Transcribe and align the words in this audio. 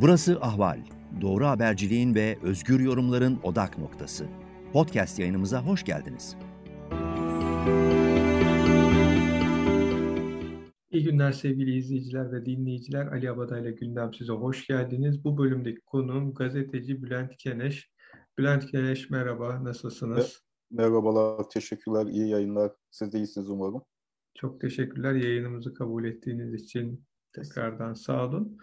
Burası 0.00 0.40
Ahval. 0.40 0.78
Doğru 1.20 1.46
haberciliğin 1.46 2.14
ve 2.14 2.38
özgür 2.42 2.80
yorumların 2.80 3.38
odak 3.42 3.78
noktası. 3.78 4.26
Podcast 4.72 5.18
yayınımıza 5.18 5.66
hoş 5.66 5.84
geldiniz. 5.84 6.36
İyi 10.90 11.04
günler 11.04 11.32
sevgili 11.32 11.76
izleyiciler 11.76 12.32
ve 12.32 12.46
dinleyiciler. 12.46 13.06
Ali 13.06 13.30
Abada 13.30 13.58
ile 13.58 13.70
Gündem 13.70 14.14
size 14.14 14.32
hoş 14.32 14.66
geldiniz. 14.66 15.24
Bu 15.24 15.38
bölümdeki 15.38 15.80
konuğum 15.80 16.34
gazeteci 16.34 17.02
Bülent 17.02 17.36
Keneş. 17.36 17.90
Bülent 18.38 18.70
Keneş 18.70 19.10
merhaba, 19.10 19.64
nasılsınız? 19.64 20.42
Merhabalar, 20.70 21.50
teşekkürler, 21.50 22.06
iyi 22.06 22.28
yayınlar. 22.28 22.72
Siz 22.90 23.12
de 23.12 23.18
iyisiniz 23.18 23.50
umarım. 23.50 23.82
Çok 24.34 24.60
teşekkürler 24.60 25.12
yayınımızı 25.14 25.74
kabul 25.74 26.04
ettiğiniz 26.04 26.54
için. 26.54 27.04
Tekrardan 27.36 27.94
sağ 27.94 28.28
olun. 28.28 28.58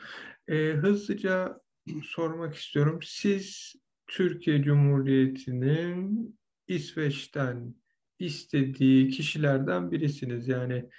E, 0.48 0.72
hızlıca 0.72 1.60
sormak 2.04 2.56
istiyorum. 2.56 3.00
Siz 3.04 3.76
Türkiye 4.08 4.64
Cumhuriyeti'nin 4.64 6.30
İsveç'ten 6.68 7.76
istediği 8.20 9.10
kişilerden 9.10 9.92
birisiniz. 9.92 10.48
Yani 10.48 10.90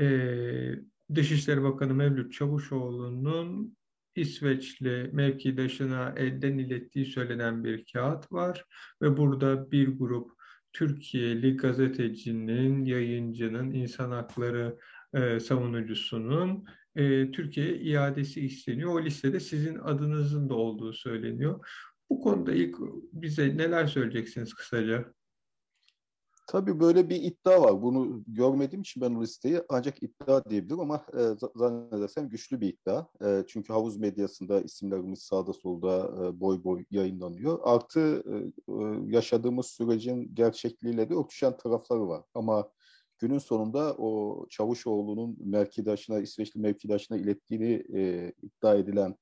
e, 0.00 0.06
Dışişleri 1.14 1.62
Bakanı 1.62 1.94
Mevlüt 1.94 2.32
Çavuşoğlu'nun 2.32 3.76
İsveçli 4.14 5.10
mevkidaşına 5.12 6.14
elden 6.16 6.58
ilettiği 6.58 7.06
söylenen 7.06 7.64
bir 7.64 7.84
kağıt 7.92 8.32
var 8.32 8.64
ve 9.02 9.16
burada 9.16 9.70
bir 9.70 9.98
grup 9.98 10.30
Türkiye'li 10.72 11.56
gazetecinin, 11.56 12.84
yayıncının, 12.84 13.70
insan 13.70 14.10
hakları 14.10 14.78
e, 15.14 15.40
savunucusunun 15.40 16.64
e, 16.96 17.30
Türkiye'ye 17.30 17.76
iadesi 17.76 18.40
isteniyor. 18.40 18.92
O 18.92 19.04
listede 19.04 19.40
sizin 19.40 19.78
adınızın 19.78 20.48
da 20.48 20.54
olduğu 20.54 20.92
söyleniyor. 20.92 21.66
Bu 22.10 22.20
konuda 22.20 22.52
ilk 22.52 22.76
bize 23.12 23.56
neler 23.56 23.86
söyleyeceksiniz 23.86 24.54
kısaca? 24.54 25.12
Tabii 26.48 26.80
böyle 26.80 27.08
bir 27.08 27.22
iddia 27.22 27.62
var. 27.62 27.82
Bunu 27.82 28.24
görmediğim 28.26 28.80
için 28.80 29.02
ben 29.02 29.14
o 29.14 29.22
listeyi 29.22 29.62
ancak 29.68 30.02
iddia 30.02 30.44
diyebilirim 30.44 30.80
ama 30.80 31.06
e, 31.18 31.22
zannedersem 31.56 32.28
güçlü 32.28 32.60
bir 32.60 32.68
iddia. 32.68 33.06
E, 33.24 33.44
çünkü 33.48 33.72
havuz 33.72 33.96
medyasında 33.96 34.60
isimlerimiz 34.60 35.22
sağda 35.22 35.52
solda 35.52 36.10
e, 36.24 36.40
boy 36.40 36.64
boy 36.64 36.84
yayınlanıyor. 36.90 37.58
Artı 37.62 38.22
e, 38.26 38.36
e 38.72 38.74
yaşadığımız 39.06 39.66
sürecin 39.66 40.34
gerçekliğiyle 40.34 41.10
de 41.10 41.14
örtüşen 41.14 41.56
tarafları 41.56 42.08
var. 42.08 42.22
Ama 42.34 42.68
günün 43.18 43.38
sonunda 43.38 43.94
o 43.98 44.46
Çavuşoğlu'nun 44.50 45.36
mevkidaşına, 45.40 46.18
İsveçli 46.18 46.60
mevkidaşına 46.60 47.16
ilettiğini 47.16 47.84
e, 47.94 48.32
iddia 48.42 48.74
edilen 48.74 49.16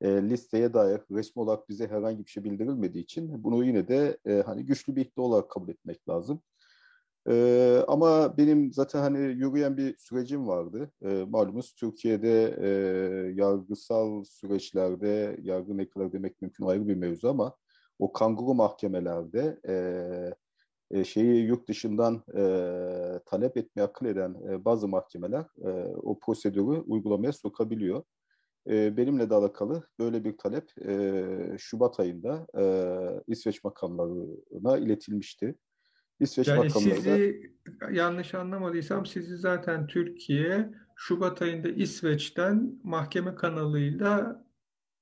e, 0.00 0.08
listeye 0.08 0.74
dair 0.74 1.00
resmi 1.10 1.42
olarak 1.42 1.68
bize 1.68 1.88
herhangi 1.88 2.24
bir 2.24 2.30
şey 2.30 2.44
bildirilmediği 2.44 3.04
için 3.04 3.44
bunu 3.44 3.64
yine 3.64 3.88
de 3.88 4.18
e, 4.26 4.42
hani 4.46 4.66
güçlü 4.66 4.96
bir 4.96 5.06
iddia 5.06 5.22
olarak 5.22 5.50
kabul 5.50 5.68
etmek 5.68 6.08
lazım. 6.08 6.42
E, 7.28 7.78
ama 7.88 8.38
benim 8.38 8.72
zaten 8.72 9.00
hani 9.00 9.18
yürüyen 9.18 9.76
bir 9.76 9.96
sürecim 9.98 10.46
vardı. 10.48 10.90
E, 11.02 11.24
malumunuz 11.28 11.74
Türkiye'de 11.74 12.56
e, 12.60 12.68
yargısal 13.34 14.24
süreçlerde, 14.24 15.36
yargı 15.42 15.76
ne 15.76 15.88
kadar 15.88 16.12
demek 16.12 16.42
mümkün 16.42 16.66
ayrı 16.66 16.88
bir 16.88 16.94
mevzu 16.94 17.28
ama 17.28 17.56
o 17.98 18.12
kanguru 18.12 18.54
mahkemelerde 18.54 19.60
e, 19.68 19.74
e, 20.90 21.04
şeyi 21.04 21.44
yurt 21.44 21.68
dışından 21.68 22.22
e, 22.34 22.42
talep 23.26 23.56
etmeye 23.56 23.82
akıl 23.82 24.06
eden 24.06 24.36
e, 24.50 24.64
bazı 24.64 24.88
mahkemeler 24.88 25.44
e, 25.64 25.70
o 26.02 26.18
prosedürü 26.18 26.62
uygulamaya 26.62 27.32
sokabiliyor. 27.32 28.02
E, 28.70 28.96
benimle 28.96 29.30
de 29.30 29.34
alakalı 29.34 29.82
böyle 29.98 30.24
bir 30.24 30.38
talep 30.38 30.88
e, 30.88 31.24
Şubat 31.58 32.00
ayında 32.00 32.46
e, 32.58 32.64
İsveç 33.26 33.64
makamlarına 33.64 34.78
iletilmişti. 34.78 35.54
İsveç 36.20 36.48
yani 36.48 36.58
makamları 36.58 36.96
sizi 36.96 37.52
yanlış 37.92 38.34
anlamadıysam 38.34 39.06
sizi 39.06 39.36
zaten 39.36 39.86
Türkiye 39.86 40.70
Şubat 40.96 41.42
ayında 41.42 41.68
İsveç'ten 41.68 42.80
mahkeme 42.82 43.34
kanalıyla 43.34 44.44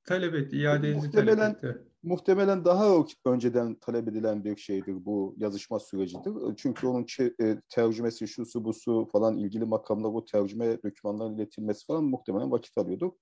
talep 0.05 0.35
etti, 0.35 0.57
iadenizi 0.57 1.11
talep 1.11 1.39
etti 1.39 1.92
muhtemelen 2.03 2.65
daha 2.65 3.05
önceden 3.27 3.75
talep 3.75 4.09
edilen 4.09 4.45
bir 4.45 4.57
şeydir 4.57 5.05
bu 5.05 5.35
yazışma 5.39 5.81
sürecidir. 5.81 6.33
Çünkü 6.57 6.87
onun 6.87 7.07
e, 7.41 7.61
tercümesi, 7.69 8.29
şusu 8.29 8.65
busu 8.65 9.09
falan 9.13 9.39
ilgili 9.39 9.65
makamlar 9.65 10.13
bu 10.13 10.25
tercüme 10.25 10.83
dokümanların 10.83 11.35
iletilmesi 11.35 11.87
falan 11.87 12.05
muhtemelen 12.05 12.51
vakit 12.51 12.79
alıyordu. 12.79 13.17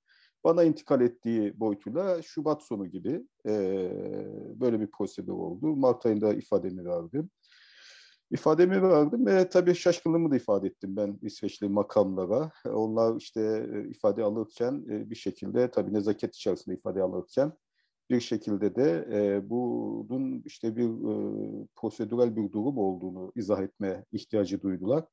Bana 0.44 0.64
intikal 0.64 1.00
ettiği 1.00 1.60
boyutuyla 1.60 2.22
Şubat 2.22 2.62
sonu 2.62 2.86
gibi 2.86 3.26
e, 3.46 3.52
böyle 4.60 4.80
bir 4.80 4.90
prosedür 4.90 5.32
oldu. 5.32 5.76
Mart 5.76 6.06
ayında 6.06 6.34
ifademi 6.34 6.84
verdim. 6.84 7.30
İfademi 8.30 8.82
verdim 8.82 9.26
ve 9.26 9.48
tabii 9.48 9.74
şaşkınlığımı 9.74 10.30
da 10.30 10.36
ifade 10.36 10.66
ettim 10.66 10.96
ben 10.96 11.18
İsveçli 11.22 11.68
makamlara. 11.68 12.50
Onlar 12.64 13.16
işte 13.16 13.68
e, 13.74 13.88
ifade 13.88 14.24
alırken 14.24 14.84
e, 14.90 15.10
bir 15.10 15.14
şekilde 15.14 15.70
tabii 15.70 15.94
nezaket 15.94 16.34
içerisinde 16.34 16.74
ifade 16.74 17.02
alırken 17.02 17.52
bir 18.10 18.20
şekilde 18.20 18.74
de 18.74 19.08
e, 19.12 19.50
bunun 19.50 20.42
işte 20.44 20.76
bir 20.76 20.84
e, 20.84 21.66
prosedürel 21.76 22.36
bir 22.36 22.52
durum 22.52 22.78
olduğunu 22.78 23.32
izah 23.36 23.62
etme 23.62 24.04
ihtiyacı 24.12 24.62
duydular. 24.62 25.04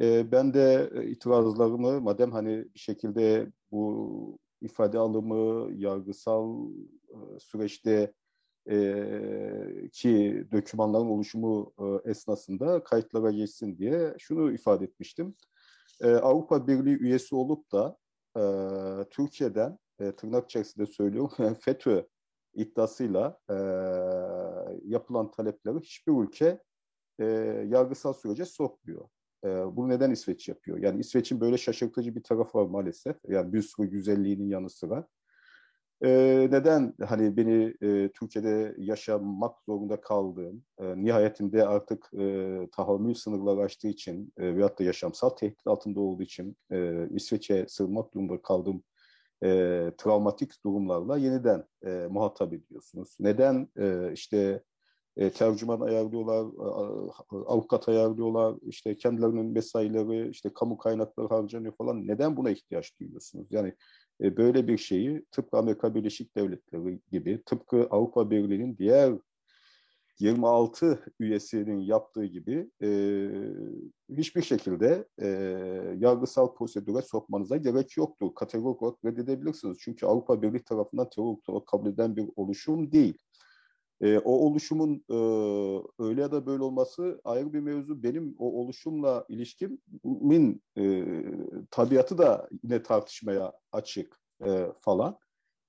E, 0.00 0.32
ben 0.32 0.54
de 0.54 0.90
itirazlarımı 1.06 2.00
madem 2.00 2.32
hani 2.32 2.64
bir 2.74 2.78
şekilde 2.78 3.52
bu 3.70 4.38
ifade 4.60 4.98
alımı 4.98 5.72
yargısal 5.74 6.68
e, 7.08 7.16
süreçte 7.38 8.12
e, 8.70 9.88
ki 9.92 10.44
dokümanların 10.52 11.06
oluşumu 11.06 11.72
e, 11.78 12.10
esnasında 12.10 12.82
kayıtlara 12.84 13.30
geçsin 13.30 13.78
diye 13.78 14.14
şunu 14.18 14.52
ifade 14.52 14.84
etmiştim. 14.84 15.34
E, 16.00 16.10
Avrupa 16.14 16.66
Birliği 16.66 16.98
üyesi 16.98 17.34
olup 17.34 17.72
da 17.72 17.96
e, 18.36 18.42
Türkiye'den 19.10 19.78
e, 20.00 20.12
tırnak 20.12 20.44
içerisinde 20.44 20.86
söylüyorum 20.86 21.54
FETÖ 21.60 22.02
iddiasıyla 22.56 23.38
e, 23.50 23.54
yapılan 24.84 25.30
talepleri 25.30 25.80
hiçbir 25.80 26.12
ülke 26.12 26.62
e, 27.18 27.24
yargısal 27.68 28.12
sürece 28.12 28.44
sokmuyor. 28.44 29.08
E, 29.44 29.48
bunu 29.48 29.88
neden 29.88 30.10
İsveç 30.10 30.48
yapıyor? 30.48 30.78
Yani 30.78 31.00
İsveç'in 31.00 31.40
böyle 31.40 31.58
şaşırtıcı 31.58 32.14
bir 32.14 32.22
tarafı 32.22 32.58
var 32.58 32.66
maalesef. 32.66 33.16
Yani 33.28 33.52
bir 33.52 33.62
sürü 33.62 33.86
güzelliğinin 33.86 34.48
yanı 34.48 34.70
sıra. 34.70 35.08
E, 36.04 36.08
neden 36.50 36.94
hani 37.06 37.36
beni 37.36 37.74
e, 37.82 38.12
Türkiye'de 38.12 38.74
yaşamak 38.78 39.56
zorunda 39.66 40.00
kaldığım, 40.00 40.62
e, 40.78 41.04
nihayetinde 41.04 41.66
artık 41.66 42.10
e, 42.18 42.58
tahammül 42.72 43.14
sınırları 43.14 43.60
aştığı 43.60 43.88
için 43.88 44.32
e, 44.38 44.56
veyahut 44.56 44.78
da 44.78 44.84
yaşamsal 44.84 45.28
tehdit 45.28 45.66
altında 45.66 46.00
olduğu 46.00 46.22
için 46.22 46.56
e, 46.72 47.08
İsveç'e 47.10 47.66
sığınmak 47.68 48.14
durumunda 48.14 48.42
kaldığım 48.42 48.82
e, 49.44 49.92
travmatik 49.98 50.64
durumlarla 50.64 51.18
yeniden 51.18 51.64
e, 51.86 52.06
muhatap 52.10 52.52
ediyorsunuz. 52.52 53.16
Neden 53.20 53.68
e, 53.78 54.12
işte 54.12 54.62
e, 55.16 55.30
tercüman 55.30 55.80
ayarlıyorlar, 55.80 56.46
avukat 57.30 57.88
ayarlıyorlar, 57.88 58.54
işte 58.62 58.96
kendilerinin 58.96 59.46
mesaileri, 59.46 60.30
işte 60.30 60.50
kamu 60.54 60.78
kaynakları 60.78 61.28
harcanıyor 61.28 61.74
falan. 61.78 62.06
Neden 62.06 62.36
buna 62.36 62.50
ihtiyaç 62.50 63.00
duyuyorsunuz? 63.00 63.46
Yani 63.50 63.74
e, 64.22 64.36
böyle 64.36 64.68
bir 64.68 64.78
şeyi 64.78 65.24
tıpkı 65.30 65.56
Amerika 65.56 65.94
Birleşik 65.94 66.36
Devletleri 66.36 67.00
gibi, 67.12 67.42
tıpkı 67.46 67.86
Avrupa 67.90 68.30
Birliği'nin 68.30 68.78
diğer 68.78 69.14
26 70.18 71.00
üyesinin 71.20 71.80
yaptığı 71.80 72.24
gibi 72.24 72.70
e, 72.82 72.88
hiçbir 74.16 74.42
şekilde 74.42 75.08
e, 75.22 75.28
yargısal 75.98 76.54
prosedüre 76.54 77.02
sokmanıza 77.02 77.56
gerek 77.56 77.96
yoktur. 77.96 78.34
Kategorik 78.34 78.82
olarak 78.82 79.04
reddedebilirsiniz. 79.04 79.78
Çünkü 79.80 80.06
Avrupa 80.06 80.42
Birliği 80.42 80.64
tarafından 80.64 81.08
terör 81.10 81.36
olarak 81.48 81.66
kabul 81.66 81.90
edilen 81.90 82.16
bir 82.16 82.28
oluşum 82.36 82.92
değil. 82.92 83.18
E, 84.00 84.18
o 84.18 84.32
oluşumun 84.32 85.04
e, 85.10 85.16
öyle 85.98 86.20
ya 86.20 86.32
da 86.32 86.46
böyle 86.46 86.62
olması 86.62 87.20
ayrı 87.24 87.52
bir 87.52 87.60
mevzu. 87.60 88.02
Benim 88.02 88.34
o 88.38 88.60
oluşumla 88.60 89.26
ilişkimin 89.28 90.62
e, 90.78 91.04
tabiatı 91.70 92.18
da 92.18 92.48
yine 92.62 92.82
tartışmaya 92.82 93.52
açık 93.72 94.20
e, 94.46 94.66
falan. 94.80 95.18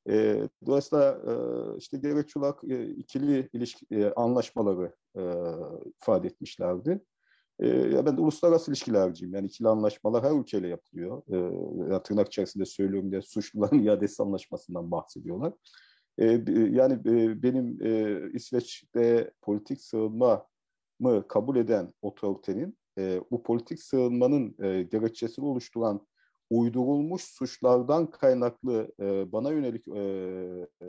E, 0.09 0.41
dolayısıyla 0.65 1.21
e, 1.27 1.33
işte 1.77 1.97
gerekçe 1.97 2.39
olarak 2.39 2.63
e, 2.63 2.85
ikili 2.89 3.49
ilişki 3.53 3.85
e, 3.91 4.13
anlaşmaları 4.13 4.95
e, 5.17 5.21
ifade 6.01 6.27
etmişlerdi. 6.27 7.01
E, 7.59 7.67
ya 7.67 8.05
ben 8.05 8.17
de 8.17 8.21
uluslararası 8.21 8.71
ilişkilerciyim. 8.71 9.35
Yani 9.35 9.47
ikili 9.47 9.67
anlaşmalar 9.67 10.23
her 10.23 10.39
ülkeyle 10.39 10.67
yapılıyor. 10.67 11.21
E, 11.27 11.35
yani 11.91 12.03
tırnak 12.03 12.27
içerisinde 12.27 12.65
söylüyorum 12.65 13.11
diye 13.11 13.21
suçluların 13.21 13.79
iadesi 13.83 14.23
anlaşmasından 14.23 14.91
bahsediyorlar. 14.91 15.53
E, 16.17 16.25
yani 16.51 16.93
e, 16.93 17.43
benim 17.43 17.79
e, 17.83 18.21
İsveç'te 18.33 19.31
politik 19.41 19.81
sığınma 19.81 20.47
mı 20.99 21.27
kabul 21.27 21.55
eden 21.55 21.93
otoritenin 22.01 22.77
e, 22.97 23.21
bu 23.31 23.43
politik 23.43 23.83
sığınmanın 23.83 24.55
e, 24.63 24.83
gerekçesini 24.83 25.45
oluşturan 25.45 26.07
uydurulmuş 26.49 27.23
suçlardan 27.23 28.09
kaynaklı 28.09 28.91
e, 28.99 29.31
bana 29.31 29.51
yönelik 29.51 29.87
e, 29.87 29.99
e, 30.81 30.87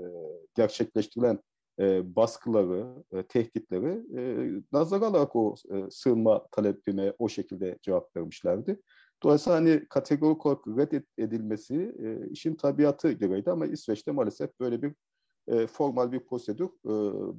gerçekleştirilen 0.54 1.38
e, 1.80 2.16
baskıları, 2.16 3.04
e, 3.12 3.22
tehditleri 3.22 4.02
e, 4.18 4.50
nazara 4.72 5.06
alarak 5.06 5.36
o 5.36 5.54
e, 5.70 5.90
sığınma 5.90 6.46
talepine 6.52 7.12
o 7.18 7.28
şekilde 7.28 7.78
cevap 7.82 8.16
vermişlerdi. 8.16 8.80
Dolayısıyla 9.22 9.58
hani 9.58 9.86
kategorik 9.88 10.46
olarak 10.46 10.66
reddedilmesi 10.66 11.94
e, 12.02 12.30
işin 12.30 12.54
tabiatı 12.54 13.12
gereğiydi 13.12 13.50
ama 13.50 13.66
İsveç'te 13.66 14.12
maalesef 14.12 14.60
böyle 14.60 14.82
bir 14.82 14.94
e, 15.48 15.66
formal 15.66 16.12
bir 16.12 16.20
prosedür 16.20 16.66
e, 16.66 16.92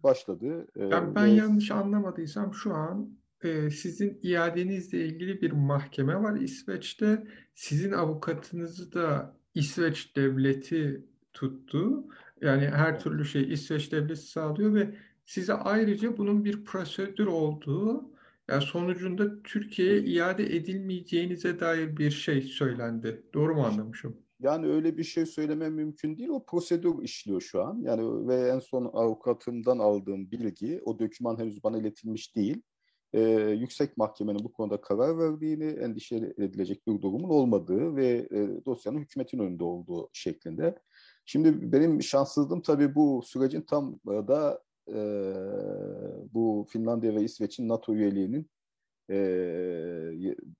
başladı. 0.03 0.67
E, 0.75 0.85
yani 0.85 1.15
ben 1.15 1.25
ve... 1.25 1.29
yanlış 1.29 1.71
anlamadıysam 1.71 2.53
şu 2.53 2.73
an 2.73 3.18
e, 3.43 3.69
sizin 3.69 4.19
iadenizle 4.23 5.05
ilgili 5.05 5.41
bir 5.41 5.51
mahkeme 5.51 6.15
var 6.15 6.39
İsveç'te. 6.39 7.27
Sizin 7.55 7.91
avukatınızı 7.91 8.93
da 8.93 9.35
İsveç 9.55 10.15
devleti 10.15 11.05
tuttu. 11.33 12.03
Yani 12.41 12.67
her 12.67 12.99
türlü 12.99 13.25
şey 13.25 13.53
İsveç 13.53 13.91
devleti 13.91 14.21
sağlıyor 14.21 14.73
ve 14.73 14.95
size 15.25 15.53
ayrıca 15.53 16.17
bunun 16.17 16.45
bir 16.45 16.63
prosedür 16.63 17.25
olduğu, 17.27 18.11
yani 18.49 18.61
sonucunda 18.61 19.43
Türkiye'ye 19.43 20.01
iade 20.01 20.55
edilmeyeceğinize 20.55 21.59
dair 21.59 21.97
bir 21.97 22.11
şey 22.11 22.41
söylendi. 22.41 23.23
Doğru 23.33 23.55
mu 23.55 23.63
anlamışım? 23.63 24.17
Yani 24.39 24.67
öyle 24.67 24.97
bir 24.97 25.03
şey 25.03 25.25
söylemem 25.25 25.73
mümkün 25.73 26.17
değil. 26.17 26.29
O 26.29 26.45
prosedür 26.45 27.03
işliyor 27.03 27.41
şu 27.41 27.63
an. 27.63 27.81
Yani 27.81 28.27
ve 28.27 28.35
en 28.35 28.59
son 28.59 28.85
avukatımdan 28.93 29.79
aldığım 29.79 30.31
bilgi, 30.31 30.81
o 30.85 30.99
doküman 30.99 31.39
henüz 31.39 31.63
bana 31.63 31.77
iletilmiş 31.77 32.35
değil. 32.35 32.61
Ee, 33.13 33.21
yüksek 33.59 33.97
mahkemenin 33.97 34.43
bu 34.43 34.53
konuda 34.53 34.81
karar 34.81 35.17
verdiğini, 35.17 35.65
endişe 35.65 36.15
edilecek 36.15 36.87
bir 36.87 37.01
durumun 37.01 37.29
olmadığı 37.29 37.95
ve 37.95 38.27
e, 38.31 38.65
dosyanın 38.65 38.99
hükümetin 38.99 39.39
önünde 39.39 39.63
olduğu 39.63 40.09
şeklinde. 40.13 40.79
Şimdi 41.25 41.71
benim 41.71 42.03
şanssızlığım 42.03 42.61
tabii 42.61 42.95
bu 42.95 43.21
sürecin 43.25 43.61
tam 43.61 43.99
da 44.07 44.63
e, 44.87 44.99
bu 46.33 46.67
Finlandiya 46.69 47.15
ve 47.15 47.23
İsveç'in 47.23 47.69
NATO 47.69 47.95
üyeliğinin 47.95 48.49
e, 49.09 49.15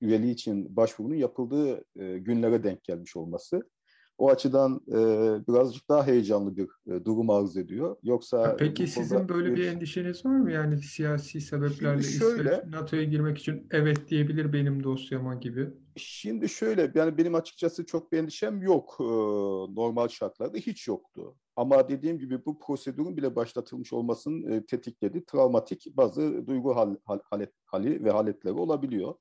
üyeliği 0.01 0.33
için 0.33 0.75
başvurunun 0.75 1.15
yapıldığı 1.15 1.85
e, 1.99 2.19
günlere 2.19 2.63
denk 2.63 2.83
gelmiş 2.83 3.15
olması. 3.15 3.69
O 4.19 4.29
açıdan 4.29 4.81
e, 4.87 4.97
birazcık 5.47 5.89
daha 5.89 6.07
heyecanlı 6.07 6.57
bir 6.57 6.67
e, 6.87 7.05
durum 7.05 7.29
arz 7.29 7.57
ediyor. 7.57 7.95
Yoksa 8.03 8.55
Peki 8.59 8.87
sizin 8.87 9.29
böyle 9.29 9.51
bir, 9.51 9.55
bir 9.55 9.67
endişeniz 9.67 10.25
var 10.25 10.37
mı? 10.37 10.51
Yani 10.51 10.77
siyasi 10.77 11.41
sebeplerle 11.41 12.01
şöyle, 12.01 12.53
İsveç 12.53 12.73
NATO'ya 12.73 13.03
girmek 13.03 13.37
için 13.37 13.67
evet 13.71 14.09
diyebilir 14.09 14.53
benim 14.53 14.83
dosyama 14.83 15.35
gibi. 15.35 15.67
Şimdi 15.95 16.49
şöyle 16.49 16.91
yani 16.95 17.17
benim 17.17 17.35
açıkçası 17.35 17.85
çok 17.85 18.11
bir 18.11 18.17
endişem 18.17 18.61
yok 18.61 18.97
e, 18.99 19.03
normal 19.75 20.07
şartlarda 20.07 20.57
hiç 20.57 20.87
yoktu. 20.87 21.35
Ama 21.55 21.89
dediğim 21.89 22.19
gibi 22.19 22.45
bu 22.45 22.59
prosedürün 22.59 23.17
bile 23.17 23.35
başlatılmış 23.35 23.93
olmasının 23.93 24.51
e, 24.51 24.65
tetikledi. 24.65 25.25
Travmatik 25.25 25.97
bazı 25.97 26.47
duygu 26.47 26.75
hal, 26.75 26.95
hal, 27.05 27.19
halet, 27.23 27.53
hali 27.65 28.03
ve 28.03 28.11
haletleri 28.11 28.53
olabiliyor. 28.53 29.13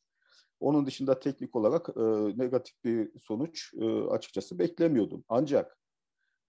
Onun 0.61 0.87
dışında 0.87 1.21
teknik 1.21 1.57
olarak 1.57 1.89
e, 1.89 2.03
negatif 2.39 2.85
bir 2.85 3.19
sonuç 3.19 3.75
e, 3.75 4.01
açıkçası 4.03 4.59
beklemiyordum. 4.59 5.25
Ancak 5.29 5.79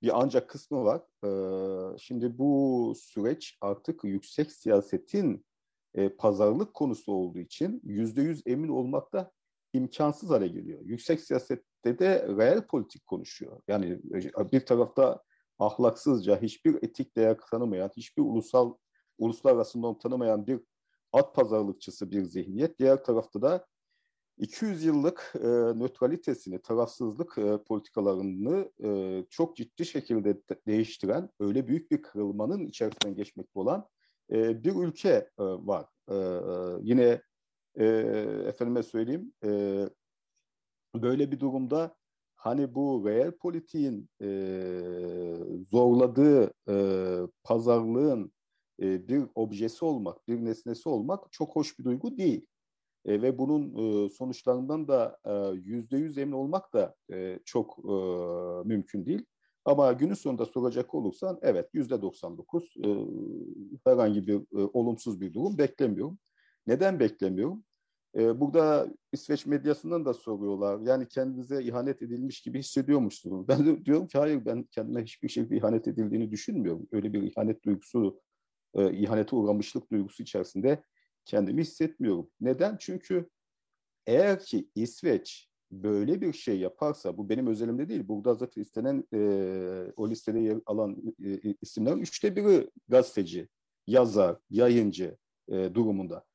bir 0.02 0.22
ancak 0.22 0.50
kısmı 0.50 0.84
var. 0.84 1.02
E, 1.24 1.98
şimdi 1.98 2.38
bu 2.38 2.94
süreç 2.98 3.58
artık 3.62 4.04
yüksek 4.04 4.52
siyasetin 4.52 5.46
e, 5.94 6.10
pazarlık 6.10 6.74
konusu 6.74 7.14
olduğu 7.14 7.40
için 7.40 7.82
yüzde 7.84 8.22
yüz 8.22 8.44
emin 8.46 8.70
olmak 8.70 9.14
da 9.14 9.32
imkansız 9.74 10.30
hale 10.30 10.48
geliyor. 10.48 10.80
Yüksek 10.84 11.22
siyasette 11.22 12.00
de 12.00 12.28
reel 12.38 12.68
politik 12.68 13.08
konuşuyor. 13.08 13.62
Yani 13.68 14.00
e, 14.40 14.52
bir 14.52 14.66
tarafta 14.66 15.24
ahlaksızca, 15.60 16.42
hiçbir 16.42 16.84
etik 16.84 17.18
değer 17.18 17.38
tanımayan, 17.52 17.92
hiçbir 17.98 18.22
ulusal 18.22 18.74
uluslararası 19.18 19.82
norm 19.82 19.98
tanımayan 19.98 20.48
bir 20.48 20.60
at 21.14 21.36
pazarlıkçısı 21.36 22.12
bir 22.12 22.24
zihniyet. 22.24 22.80
Diğer 22.80 23.04
tarafta 23.04 23.42
da 23.42 23.66
200 24.40 24.84
yıllık 24.84 25.34
e, 25.36 25.48
nötralitesini, 25.80 26.62
tarafsızlık 26.62 27.38
e, 27.38 27.64
politikalarını 27.64 28.72
e, 28.84 29.24
çok 29.30 29.58
ciddi 29.58 29.86
şekilde 29.86 30.36
de 30.36 30.62
değiştiren, 30.68 31.30
öyle 31.40 31.68
büyük 31.68 31.92
bir 31.92 32.02
kırılmanın 32.02 32.66
içerisinden 32.66 33.16
geçmekte 33.16 33.60
olan 33.60 33.88
e, 34.32 34.64
bir 34.64 34.76
ülke 34.76 35.10
e, 35.10 35.44
var. 35.44 35.86
E, 36.10 36.16
e, 36.16 36.80
yine 36.82 37.22
e, 37.76 37.86
efendime 38.48 38.84
söyleyeyim, 38.84 39.34
e, 39.44 39.84
böyle 40.96 41.32
bir 41.32 41.40
durumda 41.40 41.96
hani 42.36 42.76
bu 42.76 43.04
reel 43.06 43.32
politiğin 43.32 44.10
e, 44.22 44.28
zorladığı 45.70 46.54
e, 46.70 46.76
pazarlığın 47.44 48.32
e, 48.82 49.08
bir 49.08 49.24
objesi 49.36 49.86
olmak, 49.86 50.28
bir 50.28 50.46
nesnesi 50.46 50.90
olmak 50.90 51.32
çok 51.32 51.56
hoş 51.56 51.80
bir 51.80 51.84
duygu 51.84 52.18
değil. 52.18 52.46
E, 53.06 53.22
ve 53.22 53.38
bunun 53.38 53.64
e, 54.06 54.10
sonuçlarından 54.10 54.88
da 54.88 55.18
yüzde 55.64 55.98
yüz 55.98 56.18
emin 56.18 56.32
olmak 56.32 56.74
da 56.74 56.96
e, 57.12 57.40
çok 57.46 57.80
e, 57.80 57.94
mümkün 58.68 59.06
değil. 59.06 59.26
Ama 59.66 59.94
günün 59.94 60.14
sonunda 60.14 60.46
soracak 60.46 60.96
olursan 60.96 61.40
evet 61.42 61.70
yüzde 61.74 62.02
99 62.02 62.74
e, 62.86 62.90
herhangi 63.86 64.28
bir 64.28 64.36
e, 64.36 64.70
olumsuz 64.74 65.22
bir 65.22 65.34
durum 65.34 65.58
beklemiyorum. 65.58 66.20
Neden 66.68 67.00
beklemiyorum? 67.00 67.64
E, 68.16 68.40
burada 68.40 68.88
İsveç 69.12 69.46
medyasından 69.46 70.06
da 70.06 70.14
soruyorlar. 70.14 70.80
Yani 70.80 71.08
kendinize 71.08 71.64
ihanet 71.64 72.02
edilmiş 72.02 72.42
gibi 72.42 72.60
hissediyormuşsunuz. 72.60 73.48
Ben 73.48 73.66
de 73.66 73.86
diyorum 73.86 74.08
ki 74.08 74.18
hayır 74.18 74.46
ben 74.46 74.64
kendime 74.64 75.04
hiçbir 75.04 75.30
şekilde 75.30 75.58
ihanet 75.58 75.88
edildiğini 75.88 76.32
düşünmüyorum. 76.32 76.88
Öyle 76.92 77.14
bir 77.14 77.24
ihanet 77.24 77.64
duygusu, 77.64 78.22
e, 78.74 78.94
ihanete 78.94 79.36
uğramışlık 79.36 79.92
duygusu 79.92 80.24
içerisinde 80.24 80.84
kendimi 81.30 81.62
hissetmiyorum. 81.62 82.30
Neden? 82.42 82.78
Çünkü 82.80 83.30
eğer 84.08 84.40
ki 84.40 84.70
İsveç 84.76 85.50
böyle 85.72 86.22
bir 86.22 86.34
şey 86.34 86.60
yaparsa, 86.60 87.18
bu 87.18 87.30
benim 87.30 87.48
özelimde 87.48 87.90
değil, 87.90 88.08
burada 88.08 88.36
zaten 88.36 88.62
istenen 88.62 89.04
e, 89.14 89.20
o 89.96 90.10
listede 90.10 90.40
yer 90.40 90.58
alan 90.66 91.16
e, 91.26 91.54
isimlerin 91.62 92.00
üçte 92.00 92.36
biri 92.36 92.70
gazeteci, 92.88 93.50
yazar, 93.88 94.38
yayıncı 94.50 95.18
e, 95.50 95.54
durumunda. 95.74 96.26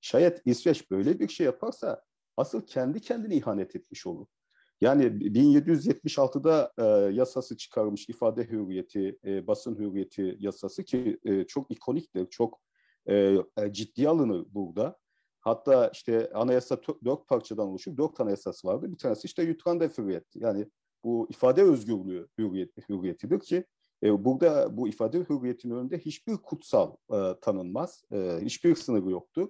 Şayet 0.00 0.42
İsveç 0.44 0.90
böyle 0.90 1.20
bir 1.20 1.28
şey 1.28 1.46
yaparsa 1.46 2.02
asıl 2.36 2.66
kendi 2.66 3.00
kendine 3.00 3.36
ihanet 3.36 3.76
etmiş 3.76 4.06
olur. 4.06 4.26
Yani 4.80 5.04
1776'da 5.04 6.72
e, 6.78 7.14
yasası 7.14 7.56
çıkarmış 7.56 8.08
ifade 8.08 8.44
hürriyeti, 8.44 9.18
e, 9.24 9.46
basın 9.46 9.78
hürriyeti 9.78 10.36
yasası 10.38 10.84
ki 10.84 11.18
e, 11.24 11.44
çok 11.44 11.70
ikoniktir, 11.70 12.26
çok 12.30 12.60
e, 13.06 13.36
e, 13.56 13.72
ciddiye 13.72 14.08
alınır 14.08 14.46
burada. 14.50 14.98
Hatta 15.40 15.90
işte 15.94 16.30
anayasa 16.34 16.80
dört 17.04 17.28
parçadan 17.28 17.68
oluşuyor. 17.68 17.96
Dört 17.96 18.20
anayasası 18.20 18.68
vardı. 18.68 18.92
Bir 18.92 18.98
tanesi 18.98 19.26
işte 19.26 19.42
Yutranda 19.42 19.84
hürriyet. 19.84 20.24
Yani 20.34 20.66
bu 21.04 21.26
ifade 21.30 21.62
özgürlüğü 21.62 22.28
hürriyet, 22.38 22.88
hürriyetidir 22.88 23.40
ki 23.40 23.64
e, 24.02 24.24
burada 24.24 24.76
bu 24.76 24.88
ifade 24.88 25.18
hürriyetinin 25.18 25.74
önünde 25.74 25.98
hiçbir 25.98 26.36
kutsal 26.36 26.96
e, 27.12 27.40
tanınmaz. 27.40 28.04
E, 28.12 28.38
hiçbir 28.42 28.74
sınırı 28.74 29.10
yoktur. 29.10 29.48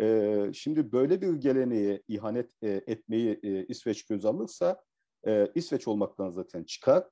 E, 0.00 0.50
şimdi 0.54 0.92
böyle 0.92 1.20
bir 1.20 1.34
geleneğe 1.34 2.02
ihanet 2.08 2.50
e, 2.62 2.68
etmeyi 2.86 3.40
e, 3.42 3.66
İsveç 3.66 4.06
göz 4.06 4.24
alırsa 4.24 4.82
e, 5.26 5.48
İsveç 5.54 5.88
olmaktan 5.88 6.30
zaten 6.30 6.64
çıkar 6.64 7.04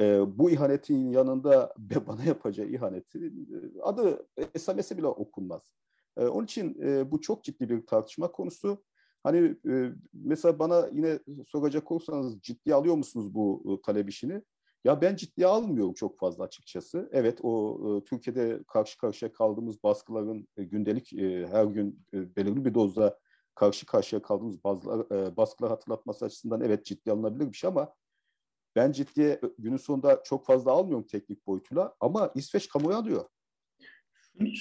e, 0.00 0.38
bu 0.38 0.50
ihanetin 0.50 1.10
yanında 1.10 1.74
bana 2.06 2.24
yapacağı 2.24 2.66
ihaneti 2.66 3.32
adı 3.82 4.26
esamesi 4.54 4.98
bile 4.98 5.06
okunmaz. 5.06 5.72
E, 6.16 6.26
onun 6.26 6.44
için 6.44 6.82
e, 6.82 7.10
bu 7.10 7.20
çok 7.20 7.44
ciddi 7.44 7.68
bir 7.68 7.86
tartışma 7.86 8.32
konusu. 8.32 8.84
Hani 9.22 9.56
e, 9.68 9.92
mesela 10.12 10.58
bana 10.58 10.88
yine 10.92 11.18
soracak 11.48 11.92
olursanız 11.92 12.40
ciddiye 12.40 12.74
alıyor 12.74 12.94
musunuz 12.94 13.34
bu 13.34 13.62
e, 13.66 13.82
talep 13.82 14.08
işini? 14.08 14.42
Ya 14.84 15.00
ben 15.00 15.16
ciddiye 15.16 15.46
almıyorum 15.46 15.94
çok 15.94 16.18
fazla 16.18 16.44
açıkçası. 16.44 17.08
Evet 17.12 17.38
o 17.42 17.80
e, 17.84 18.04
Türkiye'de 18.04 18.60
karşı 18.68 18.98
karşıya 18.98 19.32
kaldığımız 19.32 19.82
baskıların 19.82 20.48
e, 20.56 20.64
gündelik 20.64 21.12
e, 21.12 21.46
her 21.46 21.64
gün 21.64 22.06
e, 22.14 22.36
belirli 22.36 22.64
bir 22.64 22.74
dozda 22.74 23.18
karşı 23.54 23.86
karşıya 23.86 24.22
kaldığımız 24.22 24.64
bazılar, 24.64 25.16
e, 25.16 25.36
baskılar 25.36 25.70
hatırlatması 25.70 26.24
açısından 26.24 26.60
evet 26.60 26.84
ciddi 26.84 27.12
alınabilir 27.12 27.52
bir 27.52 27.56
şey 27.56 27.68
ama 27.68 27.94
ben 28.76 28.92
ciddiye 28.92 29.40
günün 29.58 29.76
sonunda 29.76 30.22
çok 30.24 30.46
fazla 30.46 30.70
almıyorum 30.70 31.06
teknik 31.06 31.46
boyutuyla 31.46 31.94
ama 32.00 32.32
İsveç 32.34 32.68
kamuoyu 32.68 32.96
alıyor. 32.96 33.24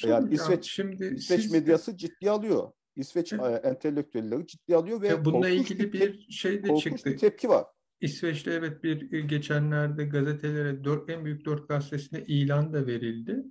Yani 0.04 0.34
İsveç, 0.34 0.72
şimdi 0.72 1.06
İsveç 1.06 1.42
siz... 1.42 1.52
medyası 1.52 1.98
ciddi 1.98 2.32
alıyor. 2.32 2.72
İsveç 2.96 3.34
evet. 3.34 3.66
entelektüelleri 3.66 4.48
ciddi 4.48 4.76
alıyor 4.76 5.02
ve 5.02 5.08
ya 5.08 5.26
bununla 5.26 5.50
ilgili 5.50 5.94
bir, 5.94 6.00
bir 6.00 6.32
şey 6.32 6.64
de 6.64 6.78
çıktı. 6.78 7.10
Bir 7.10 7.18
tepki 7.18 7.50
var. 7.50 7.66
İsveç'te 8.02 8.52
evet 8.52 8.84
bir 8.84 9.14
e, 9.14 9.22
geçenlerde 9.22 10.06
gazetelere 10.06 10.84
dört, 10.84 11.10
en 11.10 11.26
büyük 11.26 11.46
dört 11.46 11.68
gazetesine 11.68 12.24
ilan 12.28 12.74
da 12.74 12.88
verildi. 12.88 13.44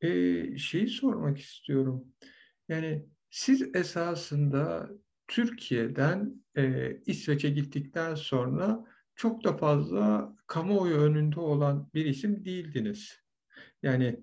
Ee, 0.00 0.58
şeyi 0.58 0.88
sormak 0.88 1.38
istiyorum. 1.38 2.04
Yani 2.68 3.06
siz 3.30 3.74
esasında 3.74 4.90
Türkiye'den 5.28 6.44
e, 6.56 6.96
İsveç'e 7.06 7.50
gittikten 7.50 8.14
sonra 8.14 8.84
çok 9.20 9.44
da 9.44 9.56
fazla 9.56 10.34
kamuoyu 10.46 10.94
önünde 10.94 11.40
olan 11.40 11.90
bir 11.94 12.06
isim 12.06 12.44
değildiniz. 12.44 13.16
Yani 13.82 14.20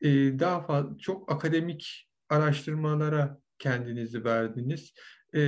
e, 0.00 0.08
daha 0.38 0.60
fazla 0.60 0.98
çok 0.98 1.32
akademik 1.32 2.08
araştırmalara 2.28 3.40
kendinizi 3.58 4.24
verdiniz. 4.24 4.92
E, 5.34 5.40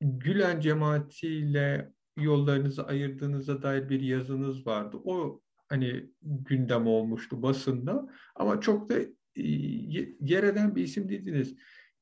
Gülen 0.00 0.60
cemaatiyle 0.60 1.92
yollarınızı 2.16 2.86
ayırdığınıza 2.86 3.62
dair 3.62 3.88
bir 3.88 4.00
yazınız 4.00 4.66
vardı. 4.66 4.96
O 5.04 5.42
hani 5.68 6.10
gündem 6.22 6.86
olmuştu 6.86 7.42
basında 7.42 8.06
ama 8.36 8.60
çok 8.60 8.90
da 8.90 9.00
e, 9.00 9.42
yer 10.20 10.44
eden 10.44 10.76
bir 10.76 10.82
isim 10.82 11.08
değildiniz. 11.08 11.56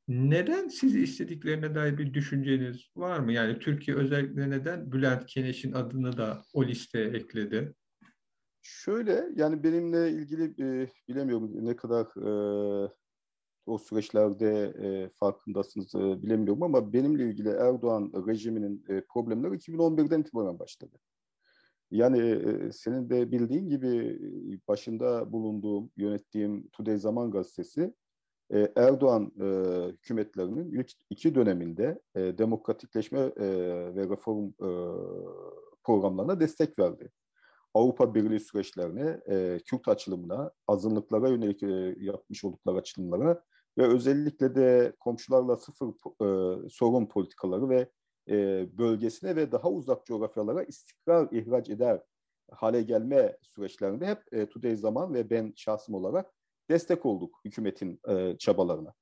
Neden 0.09 0.69
sizi 0.69 1.03
istediklerine 1.03 1.75
dair 1.75 1.99
bir 1.99 2.15
düşünceniz 2.15 2.91
var 2.97 3.19
mı? 3.19 3.33
Yani 3.33 3.59
Türkiye 3.59 3.97
özellikle 3.97 4.51
neden 4.51 4.93
Bülent 4.93 5.27
Keneş'in 5.27 5.73
adını 5.73 6.17
da 6.17 6.43
o 6.53 6.65
listeye 6.65 7.09
ekledi? 7.09 7.75
Şöyle 8.63 9.29
yani 9.37 9.63
benimle 9.63 10.11
ilgili 10.11 10.45
e, 10.45 10.89
bilemiyorum 11.09 11.67
ne 11.67 11.77
kadar 11.77 12.07
e, 12.07 12.91
o 13.67 13.79
süreçlerde 13.79 14.75
e, 14.83 15.11
farkındasınız 15.15 15.95
e, 15.95 16.23
bilemiyorum 16.23 16.63
ama 16.63 16.93
benimle 16.93 17.25
ilgili 17.25 17.49
Erdoğan 17.49 18.13
rejiminin 18.27 18.85
e, 18.89 19.01
problemleri 19.01 19.55
2011'den 19.55 20.21
itibaren 20.21 20.59
başladı. 20.59 20.97
Yani 21.91 22.19
e, 22.19 22.73
senin 22.73 23.11
de 23.11 23.33
bildiğin 23.33 23.69
gibi 23.69 24.19
başında 24.69 25.33
bulunduğum, 25.33 25.91
yönettiğim 25.97 26.69
Today 26.69 26.97
Zaman 26.97 27.31
Gazetesi 27.31 27.95
e, 28.55 28.73
Erdoğan 28.77 29.33
e, 29.41 29.47
hükümetlerinin 29.93 30.73
ilk 30.73 30.91
iki 31.11 31.35
döneminde 31.35 32.01
e, 32.15 32.39
demokratikleşme 32.39 33.21
e, 33.21 33.47
ve 33.95 34.09
reform 34.09 34.47
e, 34.47 34.71
programlarına 35.85 36.41
destek 36.41 36.79
verdi. 36.79 37.11
Avrupa 37.75 38.15
Birliği 38.15 38.41
süreçlerine, 38.41 39.21
e, 39.27 39.59
Kürt 39.65 39.89
açılımına, 39.89 40.51
azınlıklara 40.69 41.29
yönelik 41.29 41.63
e, 41.63 41.97
yapmış 42.01 42.45
oldukları 42.45 42.77
açılımlara 42.77 43.45
ve 43.79 43.87
özellikle 43.87 44.55
de 44.55 44.93
komşularla 45.01 45.57
sıfır 45.57 45.89
e, 45.89 46.69
sorun 46.69 47.07
politikaları 47.07 47.69
ve 47.69 47.89
e, 48.29 48.67
bölgesine 48.79 49.37
ve 49.37 49.53
daha 49.53 49.71
uzak 49.71 50.07
coğrafyalara 50.07 50.63
istikrar 50.63 51.29
ihraç 51.33 51.71
eder 51.71 52.03
hale 52.51 52.83
gelme 52.83 53.37
süreçlerinde 53.43 54.07
hep 54.07 54.33
e, 54.33 54.47
Today 54.47 54.77
Zaman 54.77 55.15
ve 55.15 55.31
ben 55.31 55.53
şahsım 55.57 55.95
olarak 55.95 56.38
destek 56.71 57.07
olduk 57.07 57.41
hükümetin 57.45 58.01
e, 58.09 58.37
çabalarına. 58.39 58.95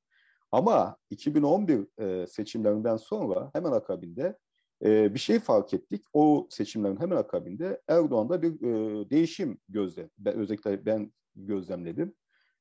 Ama 0.53 0.97
2011 1.11 1.87
e, 1.99 2.27
seçimlerinden 2.27 2.97
sonra 2.97 3.51
hemen 3.53 3.73
akabinde 3.73 4.39
e, 4.85 5.15
bir 5.15 5.19
şey 5.19 5.39
fark 5.39 5.75
ettik. 5.75 6.05
O 6.13 6.47
seçimlerin 6.51 7.01
hemen 7.01 7.17
akabinde 7.17 7.83
Erdoğan'da 7.89 8.43
bir 8.43 8.63
e, 8.63 9.11
değişim 9.11 9.59
gözlem, 9.69 10.09
özellikle 10.25 10.87
ben 10.87 11.13
gözlemledim. 11.37 12.15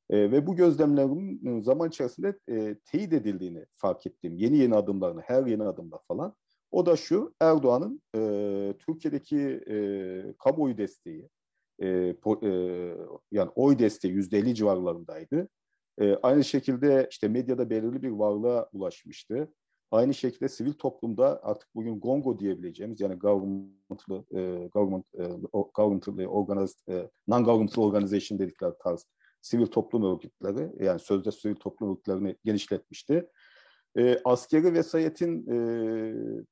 E, 0.09 0.31
ve 0.31 0.47
bu 0.47 0.55
gözlemlerin 0.55 1.61
zaman 1.61 1.89
içerisinde 1.89 2.39
e, 2.49 2.75
teyit 2.85 3.13
edildiğini 3.13 3.65
fark 3.73 4.07
ettim. 4.07 4.37
Yeni 4.37 4.57
yeni 4.57 4.75
adımlarını, 4.75 5.21
her 5.21 5.45
yeni 5.45 5.63
adımda 5.63 5.99
falan. 6.07 6.35
O 6.71 6.85
da 6.85 6.95
şu, 6.95 7.35
Erdoğan'ın 7.41 8.01
e, 8.15 8.19
Türkiye'deki 8.79 9.39
e, 9.69 9.77
kamuoyu 10.43 10.77
desteği, 10.77 11.29
e, 11.79 12.13
po, 12.13 12.39
e, 12.43 12.49
yani 13.31 13.49
oy 13.55 13.79
desteği 13.79 14.13
yüzde 14.13 14.37
elli 14.37 14.55
civarlarındaydı. 14.55 15.49
E, 16.01 16.15
aynı 16.15 16.43
şekilde 16.43 17.07
işte 17.11 17.27
medyada 17.27 17.69
belirli 17.69 18.03
bir 18.03 18.09
varlığa 18.09 18.69
ulaşmıştı. 18.73 19.53
Aynı 19.91 20.13
şekilde 20.13 20.49
sivil 20.49 20.73
toplumda 20.73 21.39
artık 21.43 21.75
bugün 21.75 21.99
GONGO 21.99 22.39
diyebileceğimiz 22.39 23.01
yani 23.01 23.15
governmental, 23.15 24.23
e, 24.35 24.67
government, 24.67 25.05
e, 25.13 25.23
governmental 25.73 26.25
organized, 26.25 26.79
e, 26.89 27.09
non-governmental 27.27 27.81
organization 27.81 28.39
dedikleri 28.39 28.73
tarz 28.83 29.05
sivil 29.41 29.65
toplum 29.65 30.03
örgütleri 30.03 30.85
yani 30.85 30.99
sözde 30.99 31.31
sivil 31.31 31.55
toplum 31.55 31.91
örgütlerini 31.91 32.35
genişletmişti. 32.45 33.29
E, 33.97 34.19
askeri 34.25 34.73
vesayetin 34.73 35.47
e, 35.51 35.57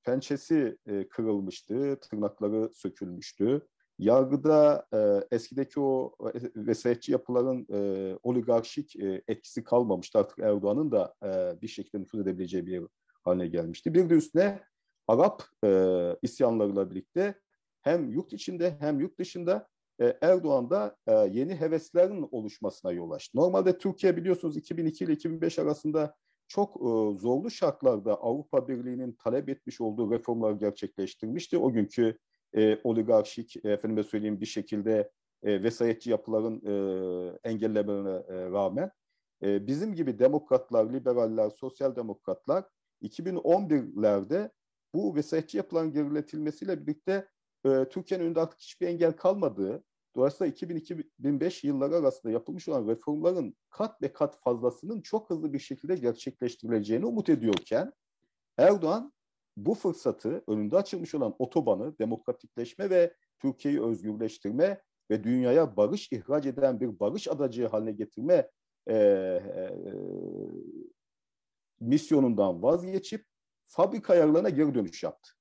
pençesi 0.04 0.78
e, 0.88 1.08
kırılmıştı, 1.08 2.00
tırnakları 2.02 2.70
sökülmüştü. 2.74 3.68
Yargıda 4.00 4.88
e, 4.94 5.36
eskideki 5.36 5.80
o 5.80 6.16
e, 6.36 6.40
vesayetçi 6.56 7.12
yapıların 7.12 7.68
e, 7.74 8.18
oligarşik 8.24 8.96
e, 8.96 9.22
etkisi 9.28 9.64
kalmamıştı. 9.64 10.20
Artık 10.20 10.40
Erdoğan'ın 10.40 10.92
da 10.92 11.16
e, 11.24 11.62
bir 11.62 11.68
şekilde 11.68 12.02
nüfuz 12.02 12.20
edebileceği 12.20 12.66
bir 12.66 12.84
haline 13.24 13.48
gelmişti. 13.48 13.94
Bir 13.94 14.10
de 14.10 14.14
üstüne 14.14 14.64
Arap 15.08 15.44
e, 15.64 15.70
isyanlarıyla 16.22 16.92
birlikte 16.92 17.36
hem 17.82 18.10
yurt 18.10 18.34
içinde 18.34 18.78
hem 18.80 19.00
yurt 19.00 19.20
dışında 19.20 19.68
e, 20.02 20.18
Erdoğan'da 20.22 20.96
e, 21.08 21.12
yeni 21.12 21.56
heveslerin 21.56 22.28
oluşmasına 22.32 22.92
yol 22.92 23.12
açtı. 23.12 23.38
Normalde 23.38 23.78
Türkiye 23.78 24.18
biliyorsunuz 24.18 24.58
2002 24.58 25.04
ile 25.04 25.14
2005 25.14 25.60
arasında 25.60 26.16
çok 26.48 26.76
e, 26.76 27.20
zorlu 27.20 27.52
şartlarda 27.52 28.16
Avrupa 28.16 28.68
Birliği'nin 28.68 29.12
talep 29.12 29.50
etmiş 29.50 29.82
olduğu 29.82 30.12
reformları 30.12 30.58
gerçekleştirmişti. 30.58 31.58
O 31.58 31.72
günkü 31.74 32.18
e, 32.58 32.80
oligarşik, 32.84 33.66
efendime 33.66 34.04
söyleyeyim 34.04 34.42
bir 34.42 34.46
şekilde 34.46 35.12
e, 35.44 35.64
vesayetçi 35.64 36.10
yapıların 36.10 36.62
e, 36.66 37.40
engellemelerine 37.44 38.24
e, 38.28 38.52
rağmen 38.52 38.92
e, 39.44 39.68
bizim 39.68 39.96
gibi 39.96 40.20
demokratlar, 40.20 40.94
liberaller, 40.94 41.50
sosyal 41.50 41.96
demokratlar 41.96 42.66
2011'lerde 43.02 44.50
bu 44.94 45.16
vesayetçi 45.16 45.58
yapıların 45.58 45.92
geriletilmesiyle 45.92 46.82
birlikte 46.82 47.28
e, 47.66 47.86
Türkiye'nin 47.90 48.26
önünde 48.26 48.40
artık 48.40 48.60
hiçbir 48.60 48.88
engel 48.88 49.14
kalmadığı, 49.14 49.84
dolayısıyla 50.16 50.54
2000-2005 50.54 51.68
yılları 51.68 51.96
arasında 51.96 52.32
yapılmış 52.32 52.70
olan 52.70 52.88
reformların 52.88 53.56
kat 53.70 54.02
ve 54.02 54.14
kat 54.14 54.42
fazlasının 54.42 55.02
çok 55.02 55.30
hızlı 55.30 55.54
bir 55.54 55.60
şekilde 55.60 55.96
gerçekleştirileceğini 55.96 57.06
umut 57.06 57.30
ediyorken 57.30 57.94
Erdoğan 58.58 59.14
bu 59.58 59.74
fırsatı 59.74 60.44
önünde 60.48 60.78
açılmış 60.78 61.16
olan 61.16 61.36
otobanı 61.40 61.98
demokratikleşme 62.00 62.90
ve 62.90 63.14
Türkiye'yi 63.40 63.82
özgürleştirme 63.82 64.82
ve 65.12 65.24
dünyaya 65.24 65.78
barış 65.78 66.12
ihraç 66.12 66.46
eden 66.46 66.80
bir 66.80 67.00
barış 67.00 67.28
adacığı 67.28 67.68
haline 67.68 67.92
getirme 67.92 68.50
e, 68.88 68.96
e, 68.96 69.74
misyonundan 71.80 72.64
vazgeçip 72.64 73.26
fabrika 73.66 74.14
ayarlarına 74.14 74.50
geri 74.50 74.76
dönüş 74.76 75.04
yaptı. 75.04 75.32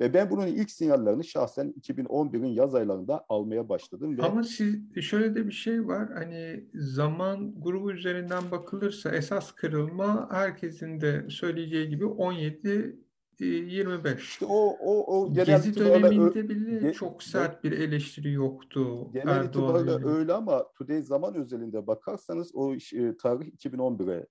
Ve 0.00 0.14
ben 0.14 0.30
bunun 0.30 0.46
ilk 0.46 0.70
sinyallerini 0.70 1.24
şahsen 1.24 1.74
2011'in 1.80 2.46
yaz 2.46 2.74
aylarında 2.74 3.24
almaya 3.28 3.68
başladım. 3.68 4.18
Ve... 4.18 4.22
Ama 4.22 4.42
siz 4.44 5.00
şöyle 5.00 5.34
de 5.34 5.46
bir 5.46 5.52
şey 5.52 5.86
var 5.86 6.12
hani 6.14 6.64
zaman 6.74 7.54
grubu 7.60 7.92
üzerinden 7.92 8.50
bakılırsa 8.50 9.10
esas 9.10 9.52
kırılma 9.52 10.28
herkesin 10.32 11.00
de 11.00 11.26
söyleyeceği 11.30 11.88
gibi 11.88 12.04
17 12.04 13.05
25. 13.44 14.22
İşte 14.22 14.46
o 14.48 14.76
o 14.80 15.16
o 15.16 15.32
genel 15.32 15.46
Gezi 15.46 15.76
döneminde 15.76 16.48
bile 16.48 16.78
ge, 16.80 16.92
çok 16.92 17.22
sert 17.22 17.64
bir 17.64 17.72
eleştiri 17.72 18.32
yoktu. 18.32 19.10
Genel 19.12 19.28
Erdoğan 19.28 19.46
itibariyle 19.46 20.08
öyle 20.08 20.32
ama 20.32 20.72
Today 20.72 21.02
zaman 21.02 21.34
özelinde 21.34 21.86
bakarsanız 21.86 22.50
o 22.54 22.74
e, 22.74 23.16
tarih 23.16 23.46
2011'e 23.46 24.26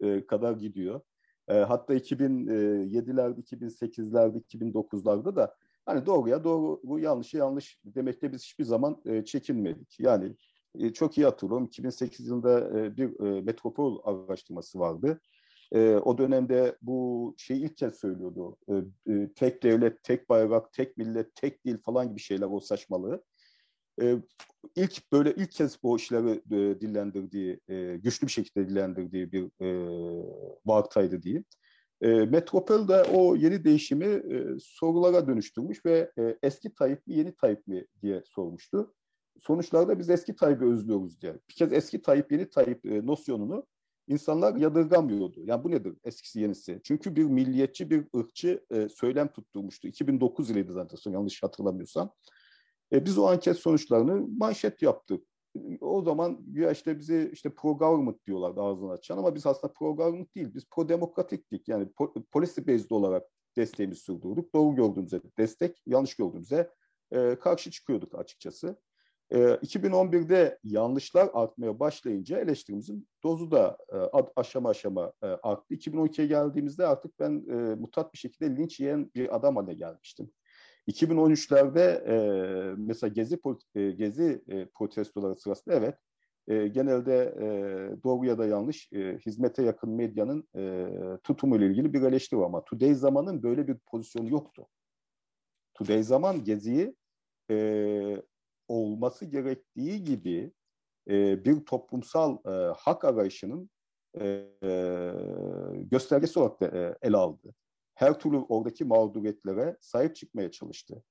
e, 0.08 0.26
kadar 0.26 0.52
gidiyor. 0.52 1.00
E, 1.48 1.54
hatta 1.54 1.94
2007'lerde, 1.94 3.40
2008'lerde, 3.42 4.42
2009'larda 4.42 5.36
da 5.36 5.54
hani 5.86 6.06
doğruya 6.06 6.44
doğru, 6.44 6.80
bu 6.84 6.98
yanlışı 6.98 7.36
yanlış 7.36 7.78
demekte 7.84 8.32
biz 8.32 8.42
hiçbir 8.42 8.64
zaman 8.64 9.02
e, 9.04 9.24
çekinmedik. 9.24 10.00
Yani 10.00 10.36
e, 10.78 10.92
çok 10.92 11.18
iyi 11.18 11.24
hatırlıyorum 11.24 11.66
2008 11.66 12.26
yılında 12.26 12.78
e, 12.78 12.96
bir 12.96 13.20
e, 13.26 13.40
metropol 13.40 14.00
araştırması 14.04 14.78
vardı. 14.78 15.20
E, 15.72 15.94
o 15.94 16.18
dönemde 16.18 16.76
bu 16.82 17.34
şey 17.38 17.62
ilk 17.62 17.76
kez 17.76 17.94
söylüyordu. 17.94 18.56
E, 18.68 18.74
e, 19.12 19.32
tek 19.32 19.62
devlet, 19.62 20.02
tek 20.02 20.28
bayrak, 20.28 20.72
tek 20.72 20.96
millet, 20.96 21.34
tek 21.34 21.64
dil 21.64 21.78
falan 21.78 22.08
gibi 22.08 22.20
şeyler 22.20 22.46
o 22.50 22.60
saçmalığı. 22.60 23.24
E, 24.02 24.16
ilk 24.76 25.12
böyle 25.12 25.34
ilk 25.34 25.50
kez 25.50 25.82
bu 25.82 25.96
işleri 25.96 26.30
e, 26.30 26.80
dillendirdiği, 26.80 27.60
e, 27.68 27.96
güçlü 27.96 28.26
bir 28.26 28.32
şekilde 28.32 28.68
dillendirdiği 28.68 29.32
bir 29.32 29.50
e, 29.60 29.68
vaktaydı 30.66 31.22
diyeyim. 31.22 31.44
E, 32.00 32.08
Metropol 32.08 32.88
da 32.88 33.06
o 33.14 33.36
yeni 33.36 33.64
değişimi 33.64 34.06
e, 34.06 34.56
sorulara 34.60 35.26
dönüştürmüş 35.26 35.86
ve 35.86 36.12
e, 36.18 36.38
eski 36.42 36.74
Tayyip 36.74 37.06
mi 37.06 37.14
yeni 37.14 37.34
Tayyip 37.34 37.66
mi 37.66 37.86
diye 38.02 38.22
sormuştu. 38.24 38.94
Sonuçlarda 39.40 39.98
biz 39.98 40.10
eski 40.10 40.36
Tayyip'i 40.36 40.64
özlüyoruz 40.64 41.20
diye. 41.20 41.34
Bir 41.34 41.54
kez 41.54 41.72
eski 41.72 42.02
Tayyip 42.02 42.32
yeni 42.32 42.50
Tayyip 42.50 42.86
e, 42.86 43.06
nosyonunu 43.06 43.66
insanlar 44.10 44.56
yadırgamıyordu. 44.56 45.40
Yani 45.44 45.64
bu 45.64 45.70
nedir 45.70 45.94
eskisi 46.04 46.40
yenisi? 46.40 46.80
Çünkü 46.84 47.16
bir 47.16 47.24
milliyetçi, 47.24 47.90
bir 47.90 48.06
ırkçı 48.16 48.64
e, 48.70 48.88
söylem 48.88 49.28
tutturmuştu. 49.28 49.88
2009 49.88 50.50
yılıydı 50.50 50.72
zaten 50.72 51.12
yanlış 51.12 51.42
hatırlamıyorsam. 51.42 52.12
E, 52.92 53.04
biz 53.04 53.18
o 53.18 53.26
anket 53.26 53.56
sonuçlarını 53.56 54.28
manşet 54.38 54.82
yaptık. 54.82 55.24
o 55.80 56.02
zaman 56.02 56.44
ya 56.52 56.70
işte 56.70 56.98
bizi 56.98 57.30
işte 57.32 57.50
pro 57.54 57.78
government 57.78 58.26
diyorlardı 58.26 58.60
ağzını 58.60 58.92
açan 58.92 59.18
ama 59.18 59.34
biz 59.34 59.46
aslında 59.46 59.72
pro 59.72 59.96
government 59.96 60.34
değil. 60.34 60.54
Biz 60.54 60.64
pro 60.70 60.88
demokratiktik. 60.88 61.68
Yani 61.68 61.84
po- 61.84 62.22
policy 62.22 62.60
based 62.60 62.90
olarak 62.90 63.22
desteğimizi 63.56 64.00
sürdürdük. 64.00 64.54
Doğru 64.54 64.74
gördüğümüzde 64.76 65.20
destek, 65.38 65.82
yanlış 65.86 66.16
gördüğümüzde 66.16 66.70
e, 67.12 67.36
karşı 67.40 67.70
çıkıyorduk 67.70 68.14
açıkçası. 68.14 68.76
E, 69.32 69.38
2011'de 69.38 70.58
yanlışlar 70.64 71.30
artmaya 71.32 71.80
başlayınca 71.80 72.38
eleştirimizin 72.38 73.08
dozu 73.22 73.50
da 73.50 73.78
e, 73.92 73.96
aşama 74.36 74.68
aşama 74.68 75.12
e, 75.22 75.26
arttı. 75.26 75.74
2012'ye 75.74 76.26
geldiğimizde 76.26 76.86
artık 76.86 77.20
ben 77.20 77.44
e, 77.48 77.74
mutat 77.74 78.12
bir 78.12 78.18
şekilde 78.18 78.56
linç 78.56 78.80
yiyen 78.80 79.10
bir 79.14 79.36
adam 79.36 79.56
haline 79.56 79.74
gelmiştim. 79.74 80.30
2013'lerde 80.88 81.80
e, 81.80 82.74
mesela 82.76 83.12
Gezi 83.12 83.40
e, 83.74 83.90
Gezi 83.90 84.42
e, 84.48 84.66
protestoları 84.66 85.36
sırasında 85.36 85.74
evet 85.74 85.94
genelde 86.48 87.34
e, 87.40 87.46
doğru 88.04 88.26
ya 88.26 88.38
da 88.38 88.46
yanlış 88.46 88.92
hizmete 89.26 89.62
yakın 89.62 89.90
medyanın 89.90 90.48
e, 90.56 90.88
tutumuyla 91.24 91.66
ilgili 91.66 91.92
bir 91.92 92.02
eleştiri 92.02 92.40
var 92.40 92.46
ama 92.46 92.64
Today 92.64 92.94
Zaman'ın 92.94 93.42
böyle 93.42 93.68
bir 93.68 93.76
pozisyonu 93.86 94.30
yoktu. 94.30 94.66
Today 95.74 96.02
Zaman 96.02 96.44
Gezi'yi 96.44 96.94
olması 98.70 99.24
gerektiği 99.24 100.04
gibi 100.04 100.52
e, 101.10 101.44
bir 101.44 101.64
toplumsal 101.64 102.38
e, 102.46 102.72
hak 102.76 103.04
arayışının 103.04 103.70
e, 104.20 104.24
e, 104.62 105.12
göstergesi 105.90 106.38
olarak 106.38 106.60
da 106.60 106.66
e, 106.66 106.94
ele 107.02 107.16
aldı 107.16 107.54
her 108.00 108.18
türlü 108.18 108.36
oradaki 108.36 108.84
mağduriyetlere 108.84 109.76
sahip 109.80 110.16
çıkmaya 110.16 110.50
çalıştı. 110.50 111.02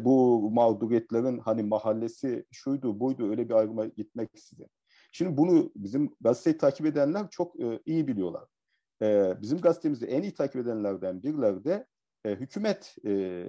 Bu 0.00 0.50
mağduriyetlerin 0.50 1.38
hani 1.38 1.62
mahallesi 1.62 2.44
şuydu 2.50 3.00
buydu 3.00 3.30
öyle 3.30 3.48
bir 3.48 3.54
ayrıma 3.54 3.86
gitmek 3.86 4.34
istedi. 4.34 4.68
Şimdi 5.12 5.36
bunu 5.36 5.72
bizim 5.76 6.10
gazeteyi 6.20 6.58
takip 6.58 6.86
edenler 6.86 7.30
çok 7.30 7.60
e, 7.60 7.80
iyi 7.86 8.06
biliyorlar. 8.08 8.44
E, 9.02 9.34
bizim 9.42 9.58
gazetemizi 9.58 10.06
en 10.06 10.22
iyi 10.22 10.34
takip 10.34 10.56
edenlerden 10.56 11.22
birileri 11.22 11.64
de 11.64 11.86
e, 12.24 12.30
hükümet 12.30 12.96
e, 13.06 13.44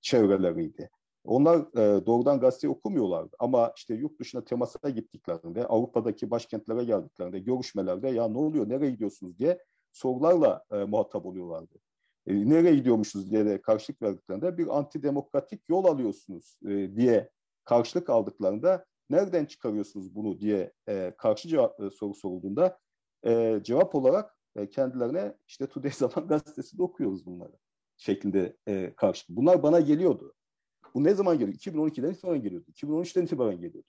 çevreleriydi. 0.00 0.90
Onlar 1.24 1.58
e, 1.58 2.06
doğrudan 2.06 2.40
gazete 2.40 2.68
okumuyorlardı 2.68 3.36
ama 3.38 3.72
işte 3.76 3.94
yurt 3.94 4.20
dışına 4.20 4.44
temasa 4.44 4.90
gittiklerinde, 4.90 5.66
Avrupa'daki 5.66 6.30
başkentlere 6.30 6.84
geldiklerinde, 6.84 7.38
görüşmelerde 7.38 8.08
ya 8.08 8.28
ne 8.28 8.38
oluyor, 8.38 8.68
nereye 8.68 8.90
gidiyorsunuz 8.90 9.38
diye 9.38 9.58
sorularla 9.92 10.64
e, 10.72 10.76
muhatap 10.76 11.26
oluyorlardı. 11.26 11.74
E, 12.26 12.50
nereye 12.50 12.74
gidiyormuşuz 12.74 13.30
diye 13.30 13.46
de 13.46 13.62
karşılık 13.62 14.02
verdiklerinde 14.02 14.58
bir 14.58 14.78
antidemokratik 14.78 15.68
yol 15.68 15.84
alıyorsunuz 15.84 16.58
e, 16.66 16.96
diye 16.96 17.30
karşılık 17.64 18.10
aldıklarında 18.10 18.84
nereden 19.10 19.44
çıkarıyorsunuz 19.44 20.14
bunu 20.14 20.40
diye 20.40 20.72
e, 20.88 21.14
karşı 21.18 21.48
cevap 21.48 21.80
e, 21.80 21.90
soru 21.90 22.14
sorulduğunda 22.14 22.78
e, 23.26 23.60
cevap 23.62 23.94
olarak 23.94 24.38
e, 24.56 24.70
kendilerine 24.70 25.34
işte 25.46 25.66
Today 25.66 25.90
Zaman 25.90 26.28
gazetesinde 26.28 26.82
okuyoruz 26.82 27.26
bunları 27.26 27.52
şeklinde 27.96 28.56
e, 28.68 28.94
karşı. 28.96 29.24
Bunlar 29.28 29.62
bana 29.62 29.80
geliyordu. 29.80 30.34
Bu 30.94 31.04
ne 31.04 31.14
zaman 31.14 31.38
geliyor? 31.38 31.58
2012'den 31.58 32.10
itibaren 32.10 32.42
geliyordu. 32.42 32.66
2013'ten 32.70 33.22
itibaren 33.22 33.60
geliyordu. 33.60 33.88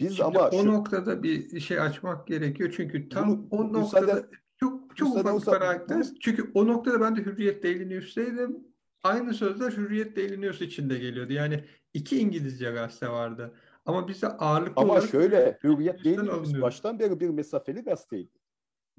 Biz 0.00 0.16
Şimdi 0.16 0.38
ama 0.38 0.48
o 0.48 0.62
şu, 0.62 0.66
noktada 0.66 1.22
bir 1.22 1.60
şey 1.60 1.80
açmak 1.80 2.26
gerekiyor 2.26 2.74
çünkü 2.76 3.08
tam 3.08 3.28
bunu, 3.28 3.46
o 3.50 3.72
noktada 3.72 4.06
müsaade, 4.06 4.26
çok 4.56 4.96
çok 4.96 5.16
ufak 5.16 5.40
bir 5.40 5.44
parantez. 5.44 6.14
Çünkü 6.20 6.50
o 6.54 6.66
noktada 6.66 7.00
ben 7.00 7.16
de 7.16 7.20
Hürriyet 7.20 7.62
Daily 7.62 7.88
News'teydim. 7.88 8.58
Aynı 9.02 9.34
sözler 9.34 9.72
Hürriyet 9.72 10.16
Daily 10.16 10.40
News 10.40 10.60
içinde 10.60 10.98
geliyordu. 10.98 11.32
Yani 11.32 11.64
iki 11.94 12.18
İngilizce 12.18 12.70
gazete 12.70 13.08
vardı. 13.08 13.54
Ama 13.86 14.08
bize 14.08 14.26
ağırlıklı 14.26 14.82
Ama 14.82 15.00
şöyle 15.00 15.58
Hürriyet 15.64 16.04
Daily 16.04 16.26
News 16.26 16.60
baştan 16.60 16.98
beri 16.98 17.20
bir 17.20 17.28
mesafeli 17.28 17.80
gazeteydi. 17.80 18.39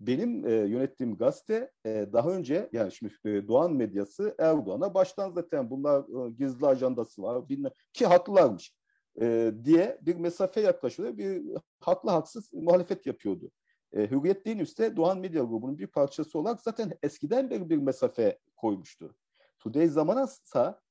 Benim 0.01 0.45
e, 0.47 0.51
yönettiğim 0.51 1.17
gazete 1.17 1.71
e, 1.85 2.05
daha 2.13 2.29
önce 2.29 2.69
yani 2.71 2.91
şimdi 2.91 3.13
e, 3.25 3.47
Doğan 3.47 3.73
medyası 3.73 4.35
Erdoğan'a 4.39 4.93
baştan 4.93 5.31
zaten 5.31 5.69
bunlar 5.69 6.27
e, 6.27 6.31
gizli 6.31 6.67
ajandası 6.67 7.21
var 7.21 7.49
bilmem, 7.49 7.71
ki 7.93 8.05
haklılarmış 8.05 8.75
e, 9.21 9.53
diye 9.63 9.97
bir 10.01 10.15
mesafe 10.15 10.61
yaklaşıyor. 10.61 11.17
Bir 11.17 11.43
haklı 11.79 12.09
haksız 12.09 12.53
muhalefet 12.53 13.05
yapıyordu. 13.05 13.51
E, 13.93 14.11
Hürriyet 14.11 14.45
değil 14.45 14.59
üstte 14.59 14.95
Doğan 14.95 15.19
Medya 15.19 15.43
Grubu'nun 15.43 15.77
bir 15.77 15.87
parçası 15.87 16.39
olarak 16.39 16.61
zaten 16.61 16.97
eskiden 17.03 17.49
beri 17.49 17.69
bir 17.69 17.77
mesafe 17.77 18.39
koymuştu. 18.55 19.15
Today 19.59 19.87
zamansa 19.87 20.81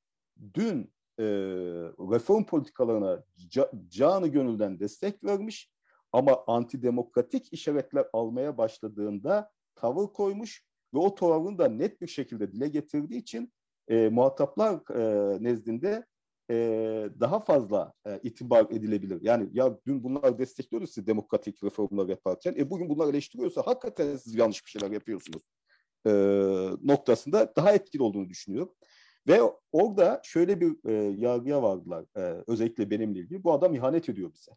dün 0.55 0.93
e, 1.19 1.25
reform 2.11 2.45
politikalarına 2.45 3.25
ca, 3.49 3.71
canı 3.89 4.29
gönülden 4.29 4.81
destek 4.81 5.25
vermiş 5.25 5.71
ama 6.13 6.45
antidemokratik 6.47 7.53
işaretler 7.53 8.07
almaya 8.13 8.59
başladığında 8.59 9.51
tavır 9.75 10.07
koymuş 10.07 10.65
ve 10.95 10.99
o 10.99 11.15
tavrını 11.15 11.59
da 11.59 11.69
net 11.69 12.01
bir 12.01 12.07
şekilde 12.07 12.53
dile 12.53 12.69
getirdiği 12.69 13.19
için 13.19 13.53
e, 13.89 14.09
muhataplar 14.09 14.95
e, 14.95 15.45
nezdinde 15.45 16.07
e, 16.51 16.55
daha 17.21 17.41
fazla 17.41 17.93
e, 18.07 18.21
itibar 18.23 18.65
edilebilir. 18.71 19.19
Yani 19.23 19.49
ya 19.53 19.79
dün 19.87 20.05
bunlar 20.05 20.39
destekliyordu 20.39 20.87
sizi 20.87 21.07
demokratik 21.07 21.65
reformlar 21.65 22.09
yaparken. 22.09 22.55
E 22.59 22.71
bugün 22.71 22.89
bunlar 22.89 23.09
eleştiriyorsa 23.09 23.63
hakikaten 23.67 24.17
siz 24.17 24.35
yanlış 24.35 24.65
bir 24.65 24.71
şeyler 24.71 24.91
yapıyorsunuz 24.91 25.43
e, 26.07 26.11
noktasında 26.83 27.53
daha 27.57 27.73
etkili 27.73 28.03
olduğunu 28.03 28.29
düşünüyorum. 28.29 28.75
Ve 29.29 29.41
orada 29.73 30.21
şöyle 30.25 30.61
bir 30.61 30.89
e, 30.89 30.93
yargıya 31.19 31.63
vardılar 31.63 32.05
e, 32.17 32.45
özellikle 32.47 32.91
benimle 32.91 33.19
ilgili. 33.19 33.45
Bu 33.45 33.53
adam 33.53 33.75
ihanet 33.75 34.09
ediyor 34.09 34.33
bize. 34.35 34.53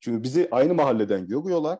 Çünkü 0.00 0.22
bizi 0.22 0.48
aynı 0.50 0.74
mahalleden 0.74 1.26
görüyorlar 1.26 1.78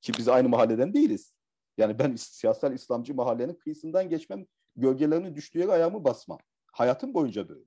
ki 0.00 0.12
biz 0.18 0.28
aynı 0.28 0.48
mahalleden 0.48 0.94
değiliz. 0.94 1.34
Yani 1.78 1.98
ben 1.98 2.16
siyasal 2.16 2.72
İslamcı 2.72 3.14
mahallenin 3.14 3.54
kıyısından 3.54 4.08
geçmem, 4.08 4.46
gölgelerinin 4.76 5.34
düştüğü 5.34 5.58
yere 5.58 5.72
ayağımı 5.72 6.04
basmam. 6.04 6.38
Hayatım 6.72 7.14
boyunca 7.14 7.48
böyle. 7.48 7.64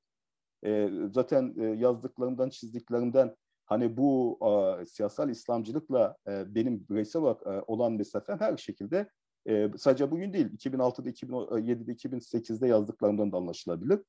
E, 0.66 0.90
zaten 1.14 1.56
e, 1.58 1.64
yazdıklarımdan, 1.64 2.50
çizdiklerimden 2.50 3.36
hani 3.66 3.98
bu 3.98 4.40
e, 4.82 4.86
siyasal 4.86 5.30
İslamcılıkla 5.30 6.18
e, 6.28 6.56
benim 6.56 6.88
bireysel 6.90 7.22
olarak 7.22 7.42
e, 7.48 7.64
olan 7.68 7.94
mesafem 7.94 8.40
her 8.40 8.58
şekilde 8.58 9.10
e, 9.48 9.72
sadece 9.78 10.12
bugün 10.12 10.34
değil, 10.34 10.48
2006'da, 10.58 11.10
2007'de, 11.10 11.92
2008'de 11.92 12.68
yazdıklarımdan 12.68 13.32
da 13.32 13.38
anlaşılabilir. 13.38 14.00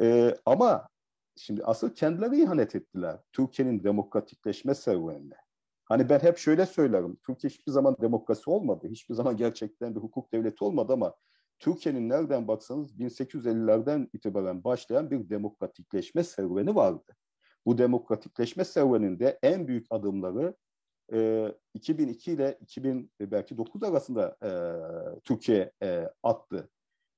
E, 0.00 0.36
ama 0.46 0.88
şimdi 1.36 1.64
asıl 1.64 1.94
kendileri 1.94 2.42
ihanet 2.42 2.74
ettiler 2.74 3.18
Türkiye'nin 3.32 3.84
demokratikleşme 3.84 4.74
serüvenine. 4.74 5.34
Hani 5.84 6.08
ben 6.08 6.18
hep 6.18 6.38
şöyle 6.38 6.66
söylerim, 6.66 7.16
Türkiye 7.26 7.50
hiçbir 7.50 7.72
zaman 7.72 7.96
demokrasi 8.00 8.50
olmadı, 8.50 8.88
hiçbir 8.90 9.14
zaman 9.14 9.36
gerçekten 9.36 9.94
bir 9.94 10.00
hukuk 10.00 10.32
devleti 10.32 10.64
olmadı 10.64 10.92
ama 10.92 11.14
Türkiye'nin 11.58 12.08
nereden 12.08 12.48
baksanız 12.48 12.92
1850'lerden 12.98 14.08
itibaren 14.12 14.64
başlayan 14.64 15.10
bir 15.10 15.28
demokratikleşme 15.30 16.24
serüveni 16.24 16.74
vardı. 16.74 17.16
Bu 17.66 17.78
demokratikleşme 17.78 18.64
serüveninde 18.64 19.38
en 19.42 19.68
büyük 19.68 19.86
adımları 19.90 20.56
e, 21.12 21.48
2002 21.74 22.32
ile 22.32 22.58
2009 22.60 23.82
arasında 23.82 24.36
e, 24.42 24.50
Türkiye 25.24 25.72
e, 25.82 26.08
attı. 26.22 26.70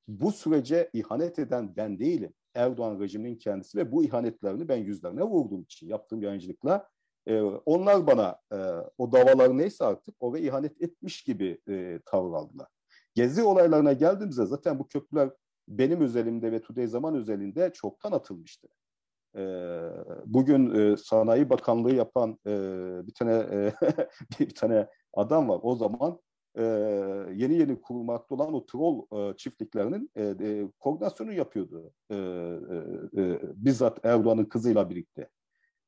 Bu 0.09 0.33
sürece 0.33 0.91
ihanet 0.93 1.39
eden 1.39 1.77
ben 1.77 1.99
değilim. 1.99 2.35
Erdoğan 2.55 3.01
rejiminin 3.01 3.37
kendisi 3.37 3.79
ve 3.79 3.93
bu 3.93 4.05
ihanetlerini 4.05 4.69
ben 4.69 4.77
yüzlerine 4.77 5.23
vurduğum 5.23 5.63
için 5.63 5.89
yaptığım 5.89 6.23
yayıncılıkla 6.23 6.89
e, 7.27 7.41
onlar 7.43 8.07
bana 8.07 8.39
e, 8.53 8.57
o 8.99 9.13
davalar 9.13 9.59
neyse 9.59 9.85
artık 9.85 10.15
oraya 10.21 10.45
ihanet 10.45 10.83
etmiş 10.83 11.23
gibi 11.23 11.59
e, 11.69 12.01
tavır 12.07 12.33
aldılar. 12.33 12.69
Gezi 13.15 13.43
olaylarına 13.43 13.93
geldiğimizde 13.93 14.47
zaten 14.47 14.79
bu 14.79 14.89
köprüler 14.89 15.31
benim 15.69 16.01
özelimde 16.01 16.53
ve 16.53 16.63
Today 16.63 16.87
Zaman 16.87 17.15
özelinde 17.15 17.73
çoktan 17.73 18.13
atılmıştı. 18.13 18.69
Ee, 19.37 19.91
bugün 20.27 20.75
e, 20.75 20.97
Sanayi 20.97 21.51
Bakanlığı 21.51 21.95
yapan 21.95 22.39
e, 22.47 22.51
bir 23.07 23.15
tane 23.15 23.33
e, 23.33 23.73
bir 24.41 24.55
tane 24.55 24.89
adam 25.15 25.49
var. 25.49 25.61
O 25.63 25.77
zaman 25.77 26.21
e, 26.59 26.63
yeni 27.35 27.55
yeni 27.55 27.81
kurulmakta 27.81 28.35
olan 28.35 28.55
o 28.55 28.67
troll 28.67 29.03
e, 29.13 29.37
çiftliklerinin 29.37 30.11
e, 30.17 30.23
e, 30.25 30.69
koordinasyonu 30.81 31.33
yapıyordu. 31.33 31.93
E, 32.11 32.15
e, 32.17 33.23
e, 33.23 33.41
bizzat 33.57 34.05
Erdoğan'ın 34.05 34.45
kızıyla 34.45 34.91
birlikte. 34.91 35.29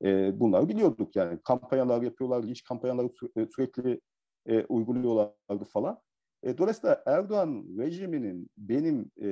E, 0.05 0.41
bunları 0.41 0.69
biliyorduk 0.69 1.17
yani. 1.17 1.39
Kampanyalar 1.45 2.03
yapıyorlar, 2.03 2.43
linç 2.43 2.65
kampanyaları 2.65 3.07
sü- 3.07 3.53
sürekli 3.55 4.01
e, 4.47 4.65
uyguluyorlardı 4.65 5.65
falan. 5.73 6.01
E, 6.43 6.59
dolayısıyla 6.59 7.03
Erdoğan 7.07 7.65
rejiminin 7.79 8.51
benim 8.59 9.11
e, 9.23 9.29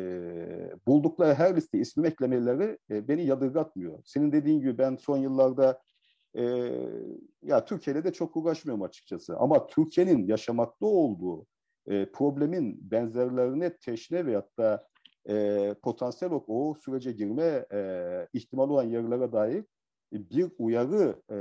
buldukları 0.86 1.34
her 1.34 1.56
liste 1.56 1.78
ismimi 1.78 2.08
eklemeleri 2.08 2.78
e, 2.90 3.08
beni 3.08 3.26
yadırgatmıyor. 3.26 3.98
Senin 4.04 4.32
dediğin 4.32 4.60
gibi 4.60 4.78
ben 4.78 4.96
son 4.96 5.18
yıllarda 5.18 5.80
e, 6.36 6.42
ya 7.42 7.64
Türkiye'de 7.64 8.04
de 8.04 8.12
çok 8.12 8.36
uğraşmıyorum 8.36 8.82
açıkçası. 8.82 9.36
Ama 9.36 9.66
Türkiye'nin 9.66 10.26
yaşamakta 10.26 10.86
olduğu 10.86 11.46
e, 11.86 12.10
problemin 12.12 12.90
benzerlerine 12.90 13.76
teşne 13.76 14.26
veyahut 14.26 14.58
da 14.58 14.88
e, 15.28 15.74
potansiyel 15.82 16.32
olarak 16.32 16.48
o 16.48 16.74
sürece 16.84 17.12
girme 17.12 17.66
e, 17.72 18.28
ihtimali 18.32 18.72
olan 18.72 18.88
yerlere 18.88 19.32
dair 19.32 19.64
bir 20.12 20.50
uyarı 20.58 21.22
e, 21.30 21.38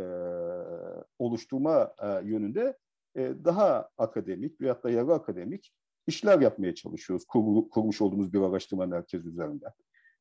oluşturma 1.19 1.93
e, 2.01 2.27
yönünde 2.27 2.77
e, 3.15 3.33
daha 3.45 3.89
akademik 3.97 4.61
veyahut 4.61 4.83
da 4.83 4.89
yarı 4.89 5.13
akademik 5.13 5.73
işler 6.07 6.39
yapmaya 6.39 6.75
çalışıyoruz 6.75 7.25
kur, 7.25 7.69
kurmuş 7.69 8.01
olduğumuz 8.01 8.33
bir 8.33 8.41
araştırma 8.41 8.85
merkezi 8.85 9.29
üzerinde. 9.29 9.65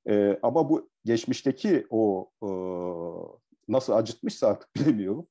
E, 0.08 0.38
ama 0.42 0.70
bu 0.70 0.90
geçmişteki 1.04 1.86
o 1.90 2.30
e, 2.42 2.48
nasıl 3.72 3.92
acıtmışsa 3.92 4.48
artık 4.48 4.74
bilemiyorum 4.76 5.26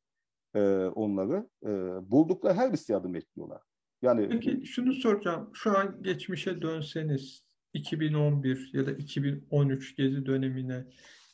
e, 0.56 0.60
onları 0.86 1.50
e, 1.64 1.70
buldukları 2.12 2.54
her 2.54 2.72
riske 2.72 2.96
adım 2.96 3.16
ekliyorlar. 3.16 3.62
Yani 4.02 4.30
Peki 4.30 4.66
şunu 4.66 4.94
soracağım. 4.94 5.50
Şu 5.54 5.78
an 5.78 6.04
geçmişe 6.04 6.62
dönseniz 6.62 7.44
2011 7.74 8.70
ya 8.74 8.86
da 8.86 8.92
2013 8.92 9.96
gezi 9.96 10.26
dönemine 10.26 10.86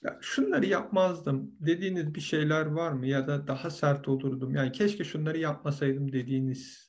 ya 0.04 0.17
şunları 0.22 0.65
yapmazdım 0.65 1.52
dediğiniz 1.60 2.15
bir 2.15 2.22
şeyler 2.22 2.65
var 2.65 2.91
mı 2.91 3.08
ya 3.08 3.28
da 3.28 3.48
daha 3.48 3.70
sert 3.70 4.08
olurdum. 4.08 4.56
Yani 4.56 4.72
keşke 4.72 5.04
şunları 5.04 5.38
yapmasaydım 5.38 6.12
dediğiniz 6.12 6.88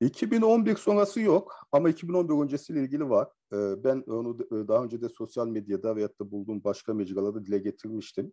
2011 0.00 0.76
sonrası 0.76 1.20
yok 1.20 1.54
ama 1.72 1.88
2011 1.88 2.44
öncesiyle 2.44 2.80
ilgili 2.80 3.08
var. 3.08 3.28
Ee, 3.52 3.84
ben 3.84 4.04
onu 4.06 4.38
daha 4.68 4.84
önce 4.84 5.00
de 5.00 5.08
sosyal 5.08 5.48
medyada 5.48 5.96
veyahut 5.96 6.20
da 6.20 6.30
bulduğum 6.30 6.64
başka 6.64 6.94
mecralarda 6.94 7.44
dile 7.44 7.58
getirmiştim. 7.58 8.32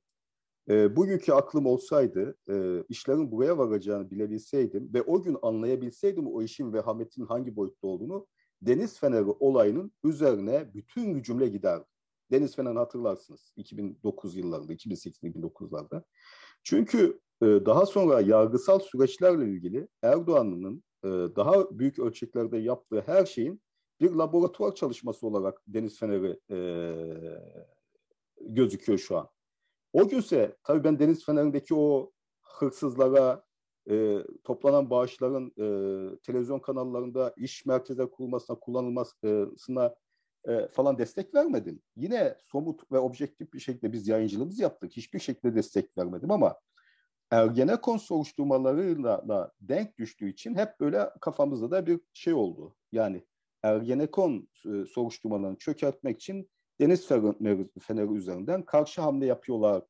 Ee, 0.69 0.95
bugünkü 0.95 1.31
aklım 1.31 1.65
olsaydı, 1.65 2.35
e, 2.49 2.83
işlerin 2.89 3.31
buraya 3.31 3.57
varacağını 3.57 4.11
bilebilseydim 4.11 4.93
ve 4.93 5.01
o 5.01 5.21
gün 5.21 5.37
anlayabilseydim 5.41 6.27
o 6.27 6.41
işin 6.41 6.73
vehametinin 6.73 7.25
hangi 7.25 7.55
boyutta 7.55 7.87
olduğunu, 7.87 8.27
Deniz 8.61 8.99
Feneri 8.99 9.25
olayının 9.39 9.91
üzerine 10.03 10.73
bütün 10.73 11.13
gücümle 11.13 11.47
giderdim. 11.47 11.87
Deniz 12.31 12.55
Fener'i 12.55 12.77
hatırlarsınız 12.77 13.53
2009 13.55 14.35
yıllarında, 14.35 14.73
2008-2009'larda. 14.73 16.03
Çünkü 16.63 17.19
e, 17.41 17.45
daha 17.45 17.85
sonra 17.85 18.21
yargısal 18.21 18.79
süreçlerle 18.79 19.49
ilgili 19.49 19.87
Erdoğan'ın 20.01 20.83
e, 21.03 21.07
daha 21.35 21.79
büyük 21.79 21.99
ölçeklerde 21.99 22.57
yaptığı 22.57 23.03
her 23.05 23.25
şeyin 23.25 23.61
bir 24.01 24.11
laboratuvar 24.11 24.75
çalışması 24.75 25.27
olarak 25.27 25.61
Deniz 25.67 25.99
Feneri 25.99 26.39
e, 26.51 26.57
gözüküyor 28.41 28.99
şu 28.99 29.17
an. 29.17 29.32
O 29.93 30.07
günse 30.07 30.55
tabii 30.63 30.83
ben 30.83 30.99
Deniz 30.99 31.25
Feneri'ndeki 31.25 31.75
o 31.75 32.11
hırsızlara, 32.41 33.43
e, 33.89 34.17
toplanan 34.43 34.89
bağışların 34.89 35.47
e, 35.57 35.65
televizyon 36.19 36.59
kanallarında 36.59 37.33
iş 37.37 37.65
merkezler 37.65 38.11
kurulmasına, 38.11 38.59
kullanılmasına 38.59 39.95
e, 40.47 40.67
falan 40.67 40.97
destek 40.97 41.35
vermedim. 41.35 41.81
Yine 41.95 42.37
somut 42.51 42.91
ve 42.91 42.99
objektif 42.99 43.53
bir 43.53 43.59
şekilde 43.59 43.93
biz 43.93 44.07
yayıncılığımız 44.07 44.59
yaptık. 44.59 44.91
Hiçbir 44.91 45.19
şekilde 45.19 45.55
destek 45.55 45.97
vermedim 45.97 46.31
ama 46.31 46.55
Ergenekon 47.31 47.97
soruşturmalarıyla 47.97 49.51
denk 49.61 49.97
düştüğü 49.97 50.29
için 50.29 50.55
hep 50.55 50.79
böyle 50.79 51.09
kafamızda 51.21 51.71
da 51.71 51.87
bir 51.87 51.99
şey 52.13 52.33
oldu. 52.33 52.75
Yani 52.91 53.23
Ergenekon 53.63 54.47
e, 54.65 54.85
soruşturmalarını 54.85 55.57
çökertmek 55.57 56.15
için 56.21 56.49
Deniz 56.81 57.07
Feneri 57.81 58.13
üzerinden 58.13 58.65
karşı 58.65 59.01
hamle 59.01 59.25
yapıyorlar 59.25 59.83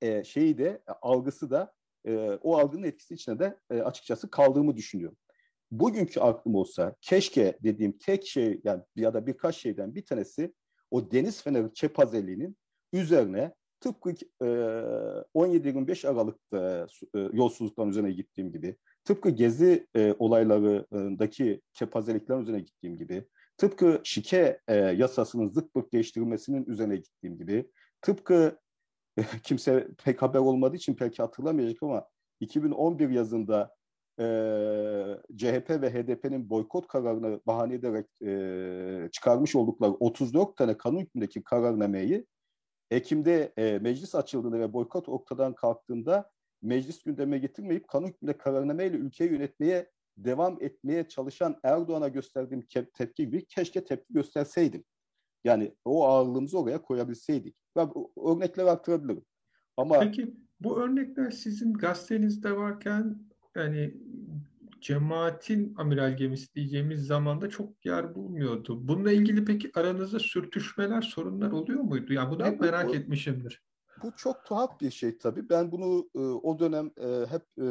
e, 0.00 0.24
şeyi 0.24 0.58
de 0.58 0.82
algısı 1.02 1.50
da 1.50 1.72
e, 2.06 2.38
o 2.42 2.56
algının 2.58 2.82
etkisi 2.82 3.14
içine 3.14 3.38
de 3.38 3.58
e, 3.70 3.80
açıkçası 3.80 4.30
kaldığımı 4.30 4.76
düşünüyorum. 4.76 5.16
Bugünkü 5.70 6.20
aklım 6.20 6.54
olsa 6.54 6.94
keşke 7.00 7.58
dediğim 7.62 7.98
tek 7.98 8.26
şey 8.26 8.60
yani 8.64 8.82
ya 8.96 9.14
da 9.14 9.26
birkaç 9.26 9.56
şeyden 9.56 9.94
bir 9.94 10.04
tanesi 10.04 10.54
o 10.90 11.10
Deniz 11.10 11.42
Feneri 11.42 11.72
kepazeliğinin 11.72 12.56
üzerine 12.92 13.54
tıpkı 13.80 14.10
e, 14.10 14.44
17-25 15.34 16.08
Aralık'ta 16.08 16.86
e, 17.14 17.18
yolsuzlukların 17.32 17.90
üzerine 17.90 18.12
gittiğim 18.12 18.52
gibi, 18.52 18.76
tıpkı 19.04 19.30
gezi 19.30 19.86
e, 19.96 20.14
olaylarındaki 20.18 21.60
kepazeliklerin 21.72 22.42
üzerine 22.42 22.60
gittiğim 22.60 22.96
gibi, 22.96 23.24
tıpkı 23.56 24.00
şike 24.04 24.60
e, 24.68 24.74
yasasının 24.74 25.48
zıt 25.48 25.74
pırt 25.74 25.92
değiştirilmesinin 25.92 26.64
üzerine 26.66 26.96
gittiğim 26.96 27.38
gibi, 27.38 27.70
tıpkı 28.02 28.58
e, 29.18 29.22
kimse 29.42 29.88
pek 30.04 30.22
haber 30.22 30.38
olmadığı 30.38 30.76
için 30.76 30.96
belki 31.00 31.22
hatırlamayacak 31.22 31.82
ama 31.82 32.08
2011 32.40 33.10
yazında 33.10 33.76
e, 34.18 34.24
CHP 35.36 35.70
ve 35.70 35.90
HDP'nin 35.90 36.50
boykot 36.50 36.88
kararını 36.88 37.40
bahane 37.46 37.74
ederek 37.74 38.22
e, 38.22 39.08
çıkarmış 39.12 39.56
oldukları 39.56 39.92
34 39.92 40.56
tane 40.56 40.76
kanun 40.76 41.00
hükmündeki 41.00 41.42
kararnameyi 41.42 42.26
Ekim'de 42.90 43.52
e, 43.56 43.78
meclis 43.78 44.14
açıldığında 44.14 44.58
ve 44.58 44.72
boykot 44.72 45.08
ortadan 45.08 45.54
kalktığında 45.54 46.30
meclis 46.62 47.02
gündeme 47.02 47.38
getirmeyip 47.38 47.88
kanun 47.88 48.06
hükmünde 48.06 48.38
kararnameyle 48.38 48.96
ülkeyi 48.96 49.30
yönetmeye 49.30 49.90
devam 50.16 50.58
etmeye 50.60 51.08
çalışan 51.08 51.56
Erdoğan'a 51.62 52.08
gösterdiğim 52.08 52.62
tepki 52.94 53.24
gibi 53.24 53.44
keşke 53.44 53.84
tepki 53.84 54.14
gösterseydim. 54.14 54.84
Yani 55.44 55.74
o 55.84 56.06
ağırlığımızı 56.06 56.58
oraya 56.58 56.82
koyabilseydik. 56.82 57.56
Ben 57.76 57.90
örnekler 58.26 58.66
aktarabilirim. 58.66 59.24
Ama 59.76 60.00
Peki 60.00 60.34
bu 60.60 60.80
örnekler 60.80 61.30
sizin 61.30 61.72
gazetenizde 61.72 62.56
varken 62.56 63.18
yani 63.54 63.94
cemaatin 64.80 65.74
amiral 65.76 66.16
gemisi 66.16 66.54
diyeceğimiz 66.54 67.06
zamanda 67.06 67.48
çok 67.48 67.86
yer 67.86 68.14
bulmuyordu. 68.14 68.88
Bununla 68.88 69.12
ilgili 69.12 69.44
peki 69.44 69.70
aranızda 69.74 70.18
sürtüşmeler, 70.18 71.02
sorunlar 71.02 71.52
oluyor 71.52 71.80
muydu? 71.80 72.12
Yani 72.12 72.30
bunu 72.30 72.44
hep 72.44 72.60
merak 72.60 72.88
bu, 72.88 72.96
etmişimdir. 72.96 73.62
Bu 74.02 74.16
çok 74.16 74.44
tuhaf 74.44 74.80
bir 74.80 74.90
şey 74.90 75.18
tabii. 75.18 75.48
Ben 75.48 75.72
bunu 75.72 76.08
e, 76.14 76.18
o 76.18 76.58
dönem 76.58 76.90
e, 77.00 77.26
hep 77.26 77.42
e, 77.58 77.68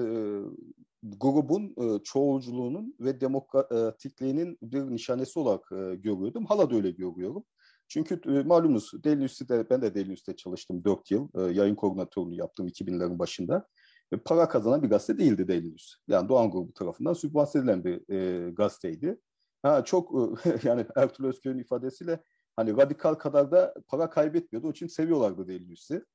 grubun 1.04 1.76
e, 1.78 2.04
çoğulculuğunun 2.04 2.96
ve 3.00 3.22
demokratikliğinin 3.22 4.58
bir 4.62 4.82
nişanesi 4.82 5.40
olarak 5.40 5.72
e, 5.72 5.96
görüyordum. 5.96 6.46
Hala 6.46 6.70
da 6.70 6.76
öyle 6.76 6.92
görüyorum. 6.92 7.44
Çünkü 7.88 8.22
e, 8.26 8.44
malumunuz 8.44 8.92
Delius'te 9.04 9.70
ben 9.70 9.82
de 9.82 9.96
Delius'te 9.96 10.36
çalıştım 10.36 10.84
4 10.86 11.12
yıl. 11.12 11.30
E, 11.36 11.54
yayın 11.54 11.76
koordinatörlüğü 11.76 12.36
yaptım 12.36 12.68
2000'lerin 12.68 13.20
başında 13.20 13.68
para 14.26 14.50
kazanan 14.50 14.84
bir 14.84 14.90
gazete 14.90 15.18
değildi 15.18 15.48
Daily 15.48 15.76
Yani 16.08 16.30
Doğan 16.30 16.52
Grubu 16.52 16.74
tarafından 16.74 17.14
sübvanse 17.14 17.60
edilen 17.60 17.84
bir 17.84 18.14
e, 18.14 18.52
gazeteydi. 18.52 19.20
Ha, 19.64 19.84
çok 19.84 20.12
e, 20.46 20.60
yani 20.64 20.86
Ertuğrul 20.96 21.28
Özköy'ün 21.28 21.60
ifadesiyle 21.60 22.24
hani 22.56 22.78
radikal 22.78 23.14
kadar 23.14 23.52
da 23.52 23.74
para 23.88 24.10
kaybetmiyordu. 24.10 24.68
Onun 24.68 24.74
için 24.74 24.88
seviyorlardı 24.88 25.48
News'i. 25.48 26.06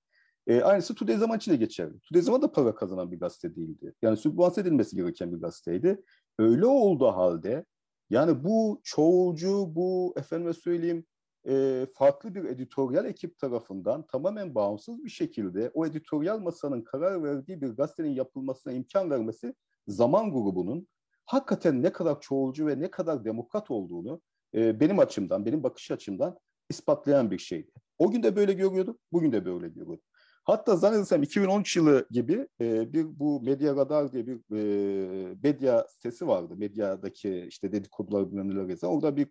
E, 0.47 0.63
aynısı 0.63 0.95
Today 0.95 1.17
Zaman 1.17 1.37
için 1.37 1.53
de 1.53 1.57
geçerli. 1.57 2.01
Today 2.01 2.23
Zaman 2.23 2.43
da 2.43 2.53
para 2.53 2.75
kazanan 2.75 3.13
bir 3.13 3.21
gazete 3.21 3.57
değildi. 3.57 3.95
Yani 4.03 4.17
sübvanse 4.17 4.61
edilmesi 4.61 4.97
gereken 4.97 5.33
bir 5.33 5.41
gazeteydi. 5.41 6.03
Öyle 6.39 6.67
olduğu 6.67 7.07
halde 7.07 7.65
yani 8.11 8.45
bu 8.45 8.81
çoğulcu, 8.85 9.75
bu 9.75 10.15
efendime 10.17 10.53
söyleyeyim 10.53 11.07
e, 11.49 11.87
farklı 11.95 12.35
bir 12.35 12.45
editoryal 12.45 13.05
ekip 13.05 13.39
tarafından 13.39 14.07
tamamen 14.07 14.55
bağımsız 14.55 15.05
bir 15.05 15.11
şekilde 15.11 15.71
o 15.75 15.87
editoryal 15.87 16.39
masanın 16.39 16.83
karar 16.83 17.23
verdiği 17.23 17.61
bir 17.61 17.69
gazetenin 17.69 18.15
yapılmasına 18.15 18.73
imkan 18.73 19.11
vermesi 19.11 19.55
zaman 19.89 20.33
grubunun 20.33 20.89
hakikaten 21.27 21.83
ne 21.83 21.93
kadar 21.93 22.21
çoğulcu 22.21 22.67
ve 22.67 22.81
ne 22.81 22.91
kadar 22.91 23.25
demokrat 23.25 23.71
olduğunu 23.71 24.21
e, 24.55 24.81
benim 24.81 24.99
açımdan, 24.99 25.47
benim 25.47 25.63
bakış 25.63 25.91
açımdan 25.91 26.39
ispatlayan 26.71 27.31
bir 27.31 27.39
şeydi. 27.39 27.71
O 27.99 28.11
gün 28.11 28.23
de 28.23 28.37
böyle 28.37 28.53
görüyordum, 28.53 28.99
bugün 29.13 29.33
de 29.33 29.45
böyle 29.45 29.69
görüyordum. 29.69 30.05
Hatta 30.51 30.77
zannedersem 30.77 31.23
2013 31.23 31.77
yılı 31.77 32.07
gibi 32.11 32.49
e, 32.61 32.93
bir 32.93 33.19
bu 33.21 33.41
Medya 33.43 33.77
Radar 33.77 34.13
diye 34.13 34.27
bir 34.27 34.57
e, 34.57 35.35
medya 35.43 35.87
sitesi 35.89 36.27
vardı. 36.27 36.57
Medyadaki 36.57 37.47
işte 37.49 37.73
dedikodular 37.73 38.31
bilmem 38.31 38.51
neler 38.51 38.69
yazan. 38.69 38.91
Orada 38.91 39.17
bir 39.17 39.29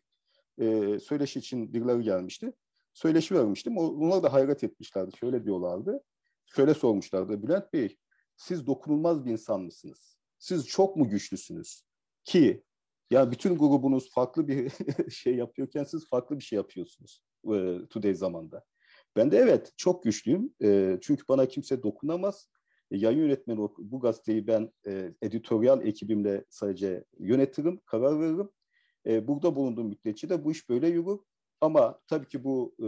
e, 0.58 1.00
söyleşi 1.00 1.40
için 1.40 1.74
birileri 1.74 2.04
gelmişti. 2.04 2.54
Söyleşi 2.94 3.36
vermiştim. 3.36 3.78
Onlar 3.78 4.24
da 4.24 4.34
hayret 4.34 4.64
etmişlerdi. 4.64 5.18
Şöyle 5.18 5.44
diyorlardı. 5.44 6.04
Şöyle 6.56 6.74
sormuşlardı. 6.74 7.44
Bülent 7.44 7.74
Bey 7.74 7.98
siz 8.38 8.68
dokunulmaz 8.68 9.26
bir 9.26 9.32
insan 9.32 9.62
mısınız? 9.62 10.18
Siz 10.38 10.68
çok 10.68 10.96
mu 10.96 11.10
güçlüsünüz? 11.10 11.84
Ki 12.24 12.64
ya 13.12 13.32
bütün 13.32 13.58
grubunuz 13.58 14.12
farklı 14.12 14.48
bir 14.48 14.72
şey 15.12 15.36
yapıyorken 15.36 15.84
siz 15.84 16.10
farklı 16.10 16.38
bir 16.38 16.44
şey 16.44 16.58
yapıyorsunuz 16.58 17.24
e, 17.46 17.88
Today 17.90 18.14
zamanda. 18.14 18.64
Ben 19.20 19.32
de 19.32 19.38
evet 19.38 19.74
çok 19.78 20.04
güçlüyüm. 20.04 20.54
E, 20.62 20.98
çünkü 21.02 21.24
bana 21.30 21.46
kimse 21.46 21.84
dokunamaz. 21.84 22.50
E, 22.92 22.98
yayın 22.98 23.20
yönetmeni 23.20 23.60
bu 23.78 24.00
gazeteyi 24.00 24.48
ben 24.48 24.72
e, 24.88 25.14
editoryal 25.22 25.88
ekibimle 25.88 26.46
sadece 26.50 27.04
yönetirim, 27.20 27.82
karar 27.86 28.20
veririm. 28.20 28.50
E, 29.06 29.28
burada 29.28 29.56
bulunduğum 29.56 29.88
müddetçe 29.88 30.30
de 30.30 30.46
bu 30.46 30.52
iş 30.52 30.70
böyle 30.70 30.88
yürür. 30.88 31.20
Ama 31.62 32.00
tabii 32.08 32.28
ki 32.28 32.44
bu 32.44 32.76
e, 32.80 32.88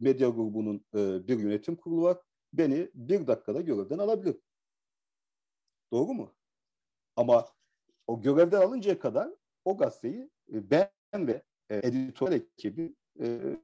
medya 0.00 0.28
grubunun 0.28 0.84
e, 0.94 1.28
bir 1.28 1.38
yönetim 1.38 1.76
kurulu 1.76 2.02
var. 2.02 2.18
Beni 2.52 2.90
bir 2.94 3.26
dakikada 3.26 3.60
görevden 3.60 3.98
alabilir. 3.98 4.36
Doğru 5.92 6.14
mu? 6.14 6.34
Ama 7.16 7.46
o 8.06 8.22
görevden 8.22 8.60
alıncaya 8.60 8.98
kadar 8.98 9.30
o 9.64 9.76
gazeteyi 9.76 10.30
e, 10.52 10.70
ben 10.70 10.90
ve 11.14 11.42
e, 11.70 11.76
editör 11.76 12.32
ekibi 12.32 12.94
e, 13.20 13.56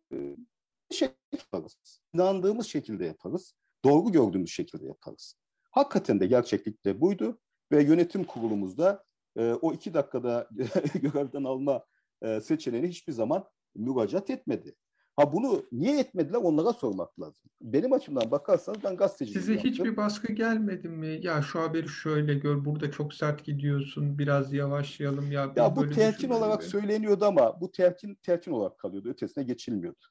şey 0.91 1.09
yaparız. 1.33 2.01
İnandığımız 2.15 2.67
şekilde 2.67 3.05
yaparız. 3.05 3.55
doğru 3.85 4.13
gördüğümüz 4.13 4.51
şekilde 4.51 4.87
yaparız. 4.87 5.35
Hakikaten 5.71 6.21
de 6.21 6.27
gerçeklikte 6.27 7.01
buydu 7.01 7.39
ve 7.73 7.83
yönetim 7.83 8.25
kurulumuzda 8.25 9.05
e, 9.37 9.53
o 9.53 9.73
iki 9.73 9.95
dakikada 9.95 10.49
görevden 11.03 11.45
alma 11.45 11.85
e, 12.23 12.41
seçeneğini 12.41 12.89
hiçbir 12.89 13.13
zaman 13.13 13.45
müracaat 13.75 14.31
etmedi. 14.31 14.77
Ha 15.17 15.33
bunu 15.33 15.63
niye 15.73 16.01
etmediler 16.01 16.39
onlara 16.39 16.73
sormak 16.73 17.21
lazım. 17.21 17.51
Benim 17.61 17.93
açımdan 17.93 18.31
bakarsanız 18.31 18.85
ben 18.85 18.97
gazeteciyim. 18.97 19.41
Size 19.41 19.53
yaptım. 19.53 19.71
hiçbir 19.71 19.97
baskı 19.97 20.33
gelmedi 20.33 20.89
mi? 20.89 21.19
Ya 21.23 21.43
şu 21.43 21.61
haberi 21.61 21.89
şöyle 21.89 22.35
gör, 22.35 22.65
burada 22.65 22.91
çok 22.91 23.15
sert 23.15 23.45
gidiyorsun, 23.45 24.19
biraz 24.19 24.53
yavaşlayalım 24.53 25.33
ya. 25.33 25.53
Ya 25.57 25.77
bu 25.77 25.91
telkin 25.91 26.31
olarak 26.31 26.61
mi? 26.61 26.69
söyleniyordu 26.69 27.25
ama 27.25 27.61
bu 27.61 27.71
telkin 27.71 28.15
telkin 28.15 28.53
olarak 28.53 28.79
kalıyordu, 28.79 29.09
ötesine 29.09 29.45
geçilmiyordu. 29.45 30.05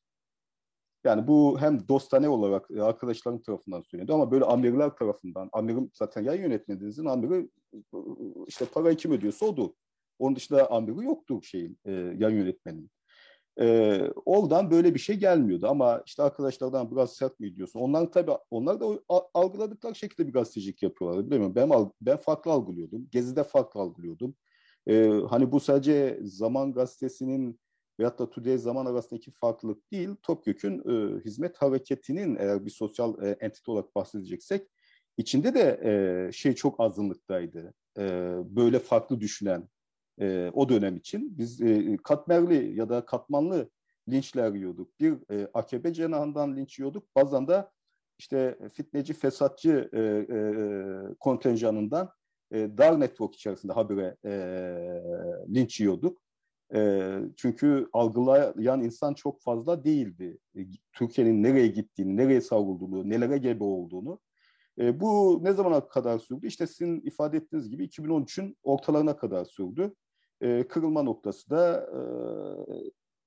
Yani 1.03 1.27
bu 1.27 1.59
hem 1.59 1.87
dostane 1.87 2.29
olarak 2.29 2.71
e, 2.71 2.81
arkadaşların 2.81 3.41
tarafından 3.41 3.81
söyleniyordu 3.81 4.13
ama 4.13 4.31
böyle 4.31 4.45
amirler 4.45 4.89
tarafından, 4.95 5.49
amirim 5.53 5.91
zaten 5.93 6.23
yayın 6.23 6.41
yönetmeninizin 6.41 7.05
amiri 7.05 7.49
işte 8.47 8.65
parayı 8.65 8.97
kim 8.97 9.11
ödüyorsa 9.11 9.45
odur. 9.45 9.69
Onun 10.19 10.35
dışında 10.35 10.71
amiri 10.71 11.05
yoktu 11.05 11.41
şeyin, 11.43 11.77
e, 11.85 11.91
yayın 11.91 12.37
yönetmeninin. 12.37 12.91
E, 13.59 14.01
oradan 14.25 14.71
böyle 14.71 14.93
bir 14.93 14.99
şey 14.99 15.15
gelmiyordu 15.15 15.67
ama 15.67 16.03
işte 16.05 16.23
arkadaşlardan 16.23 16.91
biraz 16.91 17.13
sert 17.13 17.39
mi 17.39 17.55
diyorsun? 17.55 17.79
Onlar 17.79 18.11
tabii 18.11 18.31
onlar 18.51 18.79
da 18.79 18.85
algıladıkları 19.33 19.95
şekilde 19.95 20.27
bir 20.27 20.33
gazetecilik 20.33 20.83
yapıyorlar. 20.83 21.37
Mi? 21.37 21.55
Ben 21.55 21.71
ben 22.01 22.17
farklı 22.17 22.51
algılıyordum. 22.51 23.07
Gezi'de 23.11 23.43
farklı 23.43 23.79
algılıyordum. 23.79 24.35
E, 24.87 25.07
hani 25.29 25.51
bu 25.51 25.59
sadece 25.59 26.19
Zaman 26.23 26.73
Gazetesi'nin 26.73 27.59
veyahut 27.99 28.19
da 28.19 28.29
Today 28.29 28.57
Zaman 28.57 28.85
arasındaki 28.85 29.31
farklılık 29.31 29.91
değil. 29.91 30.09
Topyekün 30.23 30.79
e, 30.79 31.19
hizmet 31.25 31.57
hareketinin 31.57 32.35
eğer 32.39 32.65
bir 32.65 32.71
sosyal 32.71 33.23
e, 33.23 33.29
entite 33.29 33.71
olarak 33.71 33.95
bahsedeceksek 33.95 34.67
içinde 35.17 35.53
de 35.53 35.79
e, 35.83 36.31
şey 36.31 36.55
çok 36.55 36.79
azınlıktaydı. 36.79 37.73
E, 37.97 38.03
böyle 38.43 38.79
farklı 38.79 39.21
düşünen, 39.21 39.69
e, 40.21 40.51
o 40.53 40.69
dönem 40.69 40.95
için. 40.95 41.37
Biz 41.37 41.61
e, 41.61 41.97
katmerli 42.03 42.79
ya 42.79 42.89
da 42.89 43.05
katmanlı 43.05 43.69
linçler 44.09 44.53
yiyorduk. 44.53 44.99
Bir 44.99 45.13
e, 45.31 45.47
AKP 45.53 45.93
cenahından 45.93 46.57
linç 46.57 46.79
yiyorduk. 46.79 47.15
Bazen 47.15 47.47
de 47.47 47.67
işte 48.19 48.57
fitneci, 48.73 49.13
fesatçı 49.13 49.89
e, 49.93 49.99
e, 49.99 51.15
kontenjanından 51.19 52.09
e, 52.51 52.77
dar 52.77 52.99
network 52.99 53.35
içerisinde 53.35 53.73
habire 53.73 54.17
e, 54.25 54.31
linç 55.55 55.79
yiyorduk. 55.79 56.21
Çünkü 57.35 57.89
algılayan 57.93 58.83
insan 58.83 59.13
çok 59.13 59.41
fazla 59.41 59.83
değildi. 59.83 60.37
E, 60.55 60.59
Türkiye'nin 60.93 61.43
nereye 61.43 61.67
gittiğini, 61.67 62.17
nereye 62.17 62.41
savrulduğunu, 62.41 63.09
nelere 63.09 63.37
gebe 63.37 63.63
olduğunu. 63.63 64.19
E, 64.79 64.99
bu 64.99 65.39
ne 65.43 65.53
zamana 65.53 65.87
kadar 65.87 66.19
sürdü? 66.19 66.47
İşte 66.47 66.67
sizin 66.67 67.01
ifade 67.01 67.37
ettiğiniz 67.37 67.69
gibi 67.69 67.85
2013'ün 67.85 68.57
ortalarına 68.63 69.17
kadar 69.17 69.45
sürdü. 69.45 69.95
E, 70.41 70.67
kırılma 70.67 71.03
noktası 71.03 71.49
da 71.49 71.89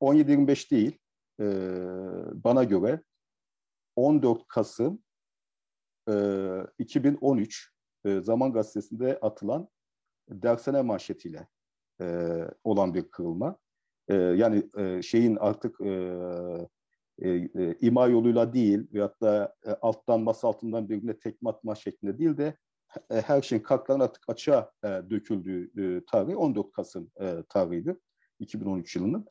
e, 0.00 0.04
17-25 0.04 0.70
değil. 0.70 0.98
Bana 2.44 2.64
göre 2.64 3.02
14 3.96 4.48
Kasım 4.48 5.02
e, 6.08 6.14
2013 6.78 7.72
e, 8.04 8.20
Zaman 8.20 8.52
Gazetesi'nde 8.52 9.18
atılan 9.20 9.68
dersene 10.28 10.82
manşetiyle 10.82 11.48
e, 12.02 12.04
olan 12.64 12.94
bir 12.94 13.02
kırılma. 13.02 13.56
E, 14.08 14.14
yani 14.14 14.62
e, 14.78 15.02
şeyin 15.02 15.36
artık 15.36 15.80
e, 15.80 15.90
e, 17.18 17.30
e, 17.30 17.76
ima 17.80 18.06
yoluyla 18.06 18.52
değil 18.52 18.86
veyahut 18.92 19.20
da 19.20 19.54
e, 19.66 19.70
alttan 19.70 20.20
masa 20.20 20.48
altından 20.48 20.88
birbirine 20.88 21.18
tekme 21.18 21.50
atma 21.50 21.74
şeklinde 21.74 22.18
değil 22.18 22.36
de 22.36 22.56
e, 23.10 23.20
her 23.20 23.42
şeyin 23.42 23.62
kartların 23.62 24.00
artık 24.00 24.22
açığa 24.28 24.72
e, 24.84 24.88
döküldüğü 24.88 25.70
e, 25.78 26.04
tarih 26.04 26.36
14 26.36 26.72
Kasım 26.72 27.10
e, 27.20 27.34
tarihidir 27.48 27.96
2013 28.40 28.96
yılının. 28.96 29.26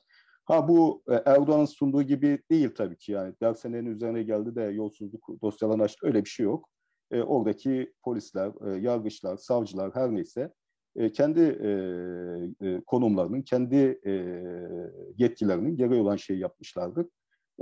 Ha 0.45 0.67
bu 0.67 1.03
e, 1.09 1.13
Erdoğan'ın 1.13 1.65
sunduğu 1.65 2.03
gibi 2.03 2.39
değil 2.51 2.75
tabii 2.75 2.97
ki 2.97 3.11
yani 3.11 3.33
dershanenin 3.41 3.95
üzerine 3.95 4.23
geldi 4.23 4.55
de 4.55 4.61
yolsuzluk 4.61 5.41
dosyalarını 5.41 5.83
açtı 5.83 6.07
öyle 6.07 6.25
bir 6.25 6.29
şey 6.29 6.43
yok. 6.43 6.69
E, 7.11 7.21
oradaki 7.21 7.93
polisler, 8.03 8.51
e, 8.67 8.79
yargıçlar, 8.81 9.37
savcılar 9.37 9.95
her 9.95 10.15
neyse 10.15 10.53
e, 10.95 11.11
kendi 11.11 11.39
e, 11.39 11.69
e, 12.67 12.81
konumlarının, 12.81 13.41
kendi 13.41 13.99
e, 14.05 14.11
yetkilerinin 15.17 15.77
gereği 15.77 16.01
olan 16.01 16.15
şeyi 16.15 16.39
yapmışlardır. 16.39 17.05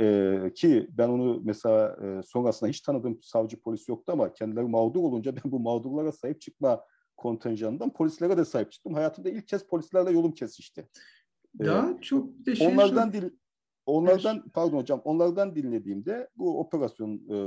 Ee, 0.02 0.52
ki 0.56 0.88
ben 0.92 1.10
onu 1.10 1.42
mesela 1.44 1.98
e, 2.04 2.24
sonrasında 2.24 2.70
hiç 2.70 2.82
tanıdığım 2.82 3.20
savcı 3.22 3.62
polis 3.62 3.90
yoktu 3.90 4.12
ama 4.12 4.34
kendileri 4.34 4.66
mağdur 4.66 5.00
olunca 5.00 5.36
ben 5.36 5.52
bu 5.52 5.60
mağdurlara 5.60 6.12
sahip 6.12 6.42
çıkma 6.42 6.86
kontenjanından 7.18 7.94
polislere 7.94 8.38
de 8.38 8.46
sahip 8.46 8.72
çıktım. 8.72 8.94
Hayatımda 8.94 9.30
ilk 9.30 9.48
kez 9.48 9.68
polislerle 9.68 10.12
yolum 10.12 10.32
kesişti. 10.32 10.88
Daha 11.60 11.90
ee, 11.90 12.02
çok 12.02 12.46
de 12.46 12.56
şey 12.56 12.68
onlardan 12.68 13.14
dil 13.14 13.30
onlardan 13.90 14.36
evet. 14.36 14.54
pardon 14.54 14.78
hocam 14.78 15.02
onlardan 15.04 15.56
dinlediğimde 15.56 16.30
bu 16.38 16.60
operasyon 16.60 17.16
e, 17.16 17.38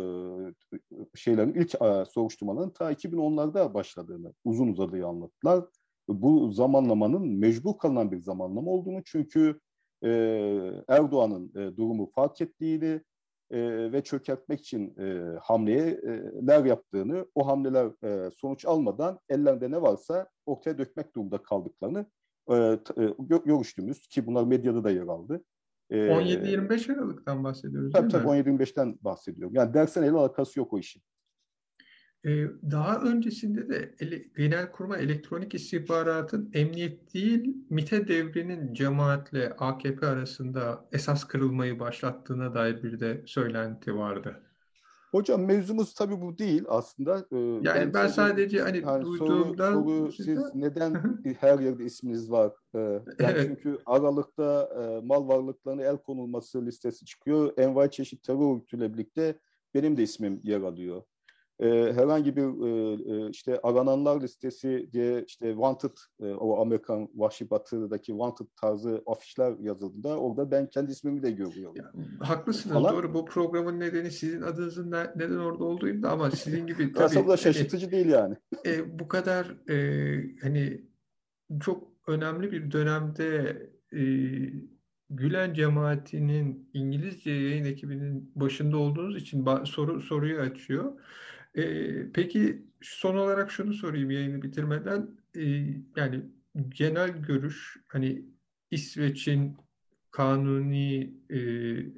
şeylerin 1.15 1.55
ilk 1.55 1.75
e, 1.75 2.05
soruşturmaların 2.05 2.73
ta 2.73 2.93
2010'larda 2.93 3.75
başladığını 3.75 4.33
uzun 4.45 4.69
uzadığı 4.69 5.07
anlattılar. 5.07 5.65
Bu 6.09 6.53
zamanlamanın 6.53 7.29
mecbur 7.29 7.79
kalınan 7.79 8.13
bir 8.13 8.21
zamanlama 8.21 8.71
olduğunu 8.71 9.03
çünkü 9.05 9.61
e, 10.05 10.11
Erdoğan'ın 10.89 11.53
e, 11.57 11.77
durumu 11.77 12.11
fark 12.11 12.41
ettiğini 12.41 13.01
e, 13.51 13.93
ve 13.93 14.05
çökertmek 14.05 14.61
için 14.61 14.95
e, 14.99 15.39
hamleler 15.43 16.65
yaptığını, 16.65 17.27
o 17.35 17.47
hamleler 17.47 18.05
e, 18.05 18.31
sonuç 18.31 18.65
almadan 18.65 19.21
ellerinde 19.29 19.71
ne 19.71 19.83
varsa 19.83 20.29
ortaya 20.47 20.79
dökmek 20.79 21.15
durumunda 21.15 21.43
kaldıklarını 21.43 22.07
e, 22.51 22.55
e, 22.55 22.79
görüştüğümüz 23.45 24.07
ki 24.07 24.27
bunlar 24.27 24.45
medyada 24.45 24.85
da 24.85 24.91
yer 24.91 25.07
aldı. 25.07 25.45
17-25 25.93 26.93
Aralık'tan 26.93 27.45
bahsediyoruz 27.45 27.93
tabii, 27.93 28.13
değil 28.13 28.25
tabii, 28.25 28.43
mi? 28.43 28.59
17-25'ten 28.59 28.99
bahsediyorum. 29.01 29.55
Yani 29.55 29.75
dersen 29.75 30.03
el 30.03 30.15
alakası 30.15 30.59
yok 30.59 30.73
o 30.73 30.79
işin. 30.79 31.03
Ee, 32.25 32.47
daha 32.71 33.01
öncesinde 33.01 33.69
de 33.69 33.95
ele, 34.01 34.19
Genelkurmay 34.37 35.05
Elektronik 35.05 35.55
İstihbarat'ın 35.55 36.51
emniyet 36.55 37.15
değil 37.15 37.57
MİT'e 37.71 38.09
devrinin 38.09 38.75
cemaatle 38.75 39.53
AKP 39.59 40.07
arasında 40.07 40.89
esas 40.93 41.25
kırılmayı 41.25 41.81
başlattığına 41.81 42.55
dair 42.55 42.83
bir 42.83 43.01
de 43.01 43.23
söylenti 43.27 43.97
vardı. 43.97 44.43
Hocam 45.13 45.45
mevzumuz 45.45 45.95
tabii 45.95 46.21
bu 46.21 46.39
değil 46.39 46.65
aslında. 46.69 47.27
Ee, 47.33 47.37
yani 47.39 47.65
ben, 47.65 47.95
ben 47.95 48.07
sadece 48.07 48.61
hani 48.61 48.83
yani 48.87 49.05
duyduğumdan... 49.05 49.73
Soru, 49.73 50.13
soru 50.13 50.13
siz 50.13 50.55
neden 50.55 51.21
her 51.41 51.59
yerde 51.59 51.85
isminiz 51.85 52.31
var? 52.31 52.53
Ee, 52.75 52.79
yani 52.79 53.03
evet. 53.19 53.47
Çünkü 53.47 53.79
Aralık'ta 53.87 54.69
e, 54.81 55.07
mal 55.07 55.29
varlıklarına 55.29 55.83
el 55.83 55.97
konulması 55.97 56.67
listesi 56.67 57.05
çıkıyor. 57.05 57.53
Envai 57.59 57.91
çeşit 57.91 58.23
terör 58.23 58.55
örgütüyle 58.55 58.93
birlikte 58.93 59.39
benim 59.75 59.97
de 59.97 60.03
ismim 60.03 60.41
yer 60.45 60.61
alıyor 60.61 61.03
e, 61.63 61.93
herhangi 61.93 62.37
bir 62.37 62.43
e, 62.43 62.93
e, 63.15 63.31
işte 63.31 63.61
arananlar 63.63 64.21
listesi 64.21 64.89
diye 64.93 65.25
işte 65.27 65.53
wanted 65.53 65.97
e, 66.21 66.27
o 66.27 66.61
Amerikan 66.61 67.09
vahşi 67.15 67.51
batıdaki 67.51 68.07
wanted 68.07 68.47
tarzı 68.61 69.03
afişler 69.07 69.55
yazıldığında 69.61 70.19
orada 70.19 70.51
ben 70.51 70.67
kendi 70.67 70.93
ismimi 70.93 71.23
de 71.23 71.31
görüyorum. 71.31 71.77
Ya, 71.77 71.93
haklısınız 72.29 72.75
Falan. 72.75 72.95
doğru 72.95 73.15
bu 73.15 73.25
programın 73.25 73.81
nedeni 73.81 74.11
sizin 74.11 74.43
adınızın 74.43 74.91
neden 74.91 75.39
orada 75.39 75.65
olduğuydu 75.65 76.09
ama 76.09 76.31
sizin 76.31 76.67
gibi 76.67 76.93
tabii. 76.93 77.05
Aslında 77.05 77.37
şaşırtıcı 77.37 77.87
hani, 77.87 77.93
değil 77.93 78.07
yani. 78.07 78.37
E, 78.67 78.99
bu 78.99 79.09
kadar 79.09 79.71
e, 79.71 80.37
hani 80.43 80.83
çok 81.61 81.93
önemli 82.07 82.53
bir 82.53 82.73
dönemde 82.73 83.57
e, 83.93 84.03
Gülen 85.15 85.55
cemaatinin 85.55 86.71
İngilizce 86.75 87.31
yayın 87.31 87.65
ekibinin 87.65 88.33
başında 88.35 88.77
olduğunuz 88.77 89.17
için 89.17 89.47
soru 89.65 90.03
soruyu 90.03 90.41
açıyor. 90.41 90.93
E, 91.55 92.13
peki 92.13 92.67
son 92.81 93.17
olarak 93.17 93.51
şunu 93.51 93.75
sorayım 93.75 94.11
yayını 94.11 94.43
bitirmeden. 94.43 95.11
E, 95.37 95.43
yani 95.97 96.25
genel 96.69 97.11
görüş 97.11 97.77
hani 97.87 98.25
İsveç'in 98.71 99.57
kanuni 100.11 101.15
e, 101.31 101.39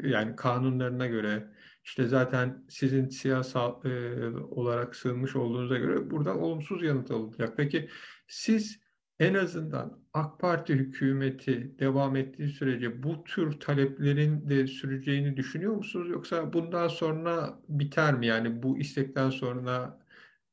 yani 0.09 0.37
kanunlarına 0.37 1.07
göre 1.07 1.51
işte 1.85 2.07
zaten 2.07 2.65
sizin 2.69 3.09
siyasal 3.09 3.85
e, 3.85 4.27
olarak 4.37 4.97
sığınmış 4.97 5.37
olduğunuza 5.37 5.79
göre 5.79 6.11
buradan 6.11 6.39
olumsuz 6.43 6.83
yanıt 6.83 7.11
alınacak. 7.11 7.57
Peki 7.57 7.89
siz 8.29 8.84
en 9.19 9.35
azından 9.35 9.99
AK 10.13 10.41
Parti 10.41 10.75
hükümeti 10.75 11.79
devam 11.79 12.17
ettiği 12.17 12.49
sürece 12.49 13.03
bu 13.03 13.25
tür 13.25 13.61
taleplerin 13.61 14.51
de 14.51 14.67
süreceğini 14.67 15.37
düşünüyor 15.37 15.77
musunuz? 15.77 16.09
Yoksa 16.11 16.53
bundan 16.53 16.89
sonra 16.89 17.59
biter 17.69 18.15
mi? 18.15 18.27
Yani 18.27 18.63
bu 18.63 18.79
istekten 18.79 19.31
sonra 19.31 20.01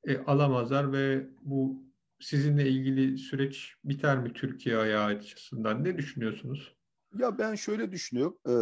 e, 0.07 0.17
alamazlar 0.17 0.93
ve 0.93 1.27
bu 1.41 1.83
sizinle 2.19 2.69
ilgili 2.69 3.17
süreç 3.17 3.75
biter 3.83 4.17
mi 4.17 4.33
Türkiye 4.33 4.77
ayağı 4.77 5.05
açısından? 5.05 5.83
Ne 5.83 5.97
düşünüyorsunuz? 5.97 6.75
Ya 7.19 7.37
ben 7.37 7.55
şöyle 7.55 7.91
düşünüyorum. 7.91 8.37
E, 8.47 8.53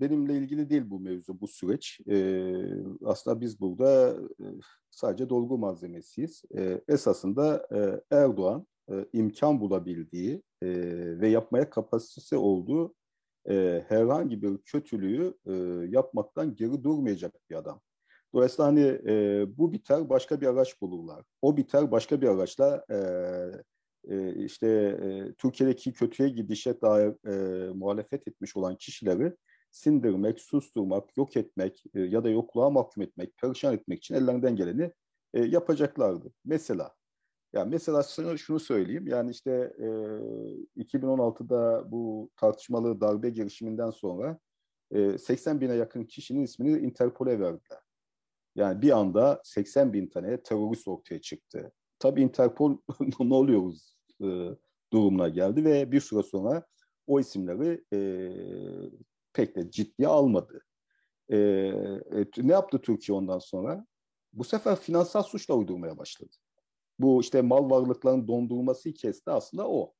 benimle 0.00 0.36
ilgili 0.38 0.70
değil 0.70 0.82
bu 0.86 1.00
mevzu, 1.00 1.40
bu 1.40 1.48
süreç. 1.48 2.00
E, 2.10 2.44
aslında 3.04 3.40
biz 3.40 3.60
burada 3.60 4.16
e, 4.40 4.46
sadece 4.90 5.28
dolgu 5.28 5.58
malzemesiyiz. 5.58 6.42
E, 6.56 6.80
esasında 6.88 7.66
e, 7.74 8.16
Erdoğan 8.16 8.66
e, 8.90 9.06
imkan 9.12 9.60
bulabildiği 9.60 10.42
e, 10.62 10.68
ve 11.20 11.28
yapmaya 11.28 11.70
kapasitesi 11.70 12.36
olduğu 12.36 12.94
e, 13.50 13.84
herhangi 13.88 14.42
bir 14.42 14.58
kötülüğü 14.58 15.34
e, 15.46 15.52
yapmaktan 15.96 16.56
geri 16.56 16.84
durmayacak 16.84 17.34
bir 17.50 17.54
adam. 17.54 17.80
Dolayısıyla 18.34 18.66
hani 18.66 18.98
bu 19.58 19.72
biter 19.72 20.08
başka 20.08 20.40
bir 20.40 20.46
araç 20.46 20.80
bulurlar. 20.80 21.24
O 21.42 21.56
biter 21.56 21.90
başka 21.90 22.20
bir 22.20 22.28
araçla 22.28 22.84
işte 24.36 24.66
e, 25.02 25.34
Türkiye'deki 25.38 25.92
kötüye 25.92 26.28
gidişe 26.28 26.80
dair 26.80 27.28
e, 27.28 27.72
muhalefet 27.72 28.28
etmiş 28.28 28.56
olan 28.56 28.76
kişileri 28.76 29.36
sindirmek, 29.70 30.40
susturmak, 30.40 31.16
yok 31.16 31.36
etmek 31.36 31.84
ya 31.94 32.24
da 32.24 32.30
yokluğa 32.30 32.70
mahkum 32.70 33.02
etmek, 33.02 33.36
perişan 33.36 33.74
etmek 33.74 33.98
için 33.98 34.14
ellerinden 34.14 34.56
geleni 34.56 34.92
yapacaklardı. 35.34 36.32
Mesela 36.44 36.94
ya 37.52 37.64
mesela 37.64 38.02
sana 38.02 38.36
şunu 38.36 38.60
söyleyeyim. 38.60 39.06
Yani 39.06 39.30
işte 39.30 39.72
e, 39.78 39.86
2016'da 40.82 41.90
bu 41.92 42.30
tartışmalı 42.36 43.00
darbe 43.00 43.30
girişiminden 43.30 43.90
sonra 43.90 44.38
e, 44.90 45.18
80 45.18 45.60
bine 45.60 45.74
yakın 45.74 46.04
kişinin 46.04 46.42
ismini 46.42 46.78
Interpol'e 46.78 47.40
verdiler. 47.40 47.78
Yani 48.54 48.82
bir 48.82 48.90
anda 48.90 49.40
80 49.44 49.92
bin 49.92 50.06
tane 50.06 50.42
terörist 50.42 50.88
ortaya 50.88 51.20
çıktı. 51.20 51.72
Tabii 51.98 52.22
Interpol 52.22 52.78
ne 53.20 53.34
oluyoruz 53.34 53.96
e, 54.20 54.26
durumuna 54.92 55.28
geldi 55.28 55.64
ve 55.64 55.92
bir 55.92 56.00
süre 56.00 56.22
sonra 56.22 56.66
o 57.06 57.20
isimleri 57.20 57.84
e, 57.92 57.98
pek 59.32 59.56
de 59.56 59.70
ciddiye 59.70 60.08
almadı. 60.08 60.60
E, 61.28 61.36
e, 61.36 62.26
ne 62.36 62.52
yaptı 62.52 62.80
Türkiye 62.80 63.18
ondan 63.18 63.38
sonra? 63.38 63.86
Bu 64.32 64.44
sefer 64.44 64.76
finansal 64.76 65.22
suçla 65.22 65.54
uydurmaya 65.54 65.98
başladı. 65.98 66.36
Bu 67.00 67.20
işte 67.20 67.42
mal 67.42 67.70
varlıklarının 67.70 68.28
dondurulması 68.28 68.92
kesti 68.92 69.30
aslında 69.30 69.68
o. 69.68 69.94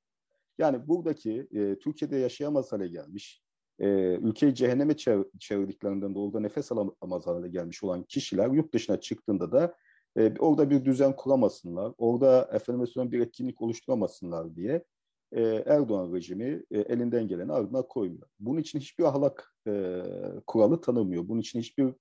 Yani 0.59 0.89
buradaki 0.89 1.49
e, 1.53 1.79
Türkiye'de 1.79 2.17
yaşayamaz 2.17 2.73
hale 2.73 2.89
gelmiş, 2.89 3.43
e, 3.79 3.89
ülkeyi 4.15 4.55
cehenneme 4.55 4.97
çevirdiklerinden 5.39 6.15
doğruda 6.15 6.41
nefes 6.41 6.73
alamaz 6.73 7.27
hale 7.27 7.49
gelmiş 7.49 7.85
olan 7.85 8.03
kişiler 8.03 8.51
yurt 8.51 8.75
dışına 8.75 9.01
çıktığında 9.01 9.53
da 9.53 9.75
e, 10.17 10.35
orada 10.39 10.71
bir 10.71 10.85
düzen 10.85 11.17
kuramasınlar, 11.17 11.93
orada 11.99 12.51
efendim 12.53 12.87
söyleyeyim 12.87 13.13
bir 13.13 13.21
etkinlik 13.21 13.63
oluşturamasınlar 13.63 14.57
diye 14.57 14.85
e, 15.33 15.43
Erdoğan 15.67 16.15
rejimi 16.15 16.63
e, 16.71 16.81
elinden 16.81 17.29
geleni 17.29 17.53
ardına 17.53 17.83
koymuyor. 17.83 18.29
Bunun 18.41 18.61
için 18.61 18.79
hiçbir 18.79 19.05
ahlak 19.05 19.55
e, 19.67 20.03
kuralı 20.47 20.81
tanımıyor. 20.81 21.29
Bunun 21.29 21.41
için 21.41 21.59
hiçbir 21.61 21.93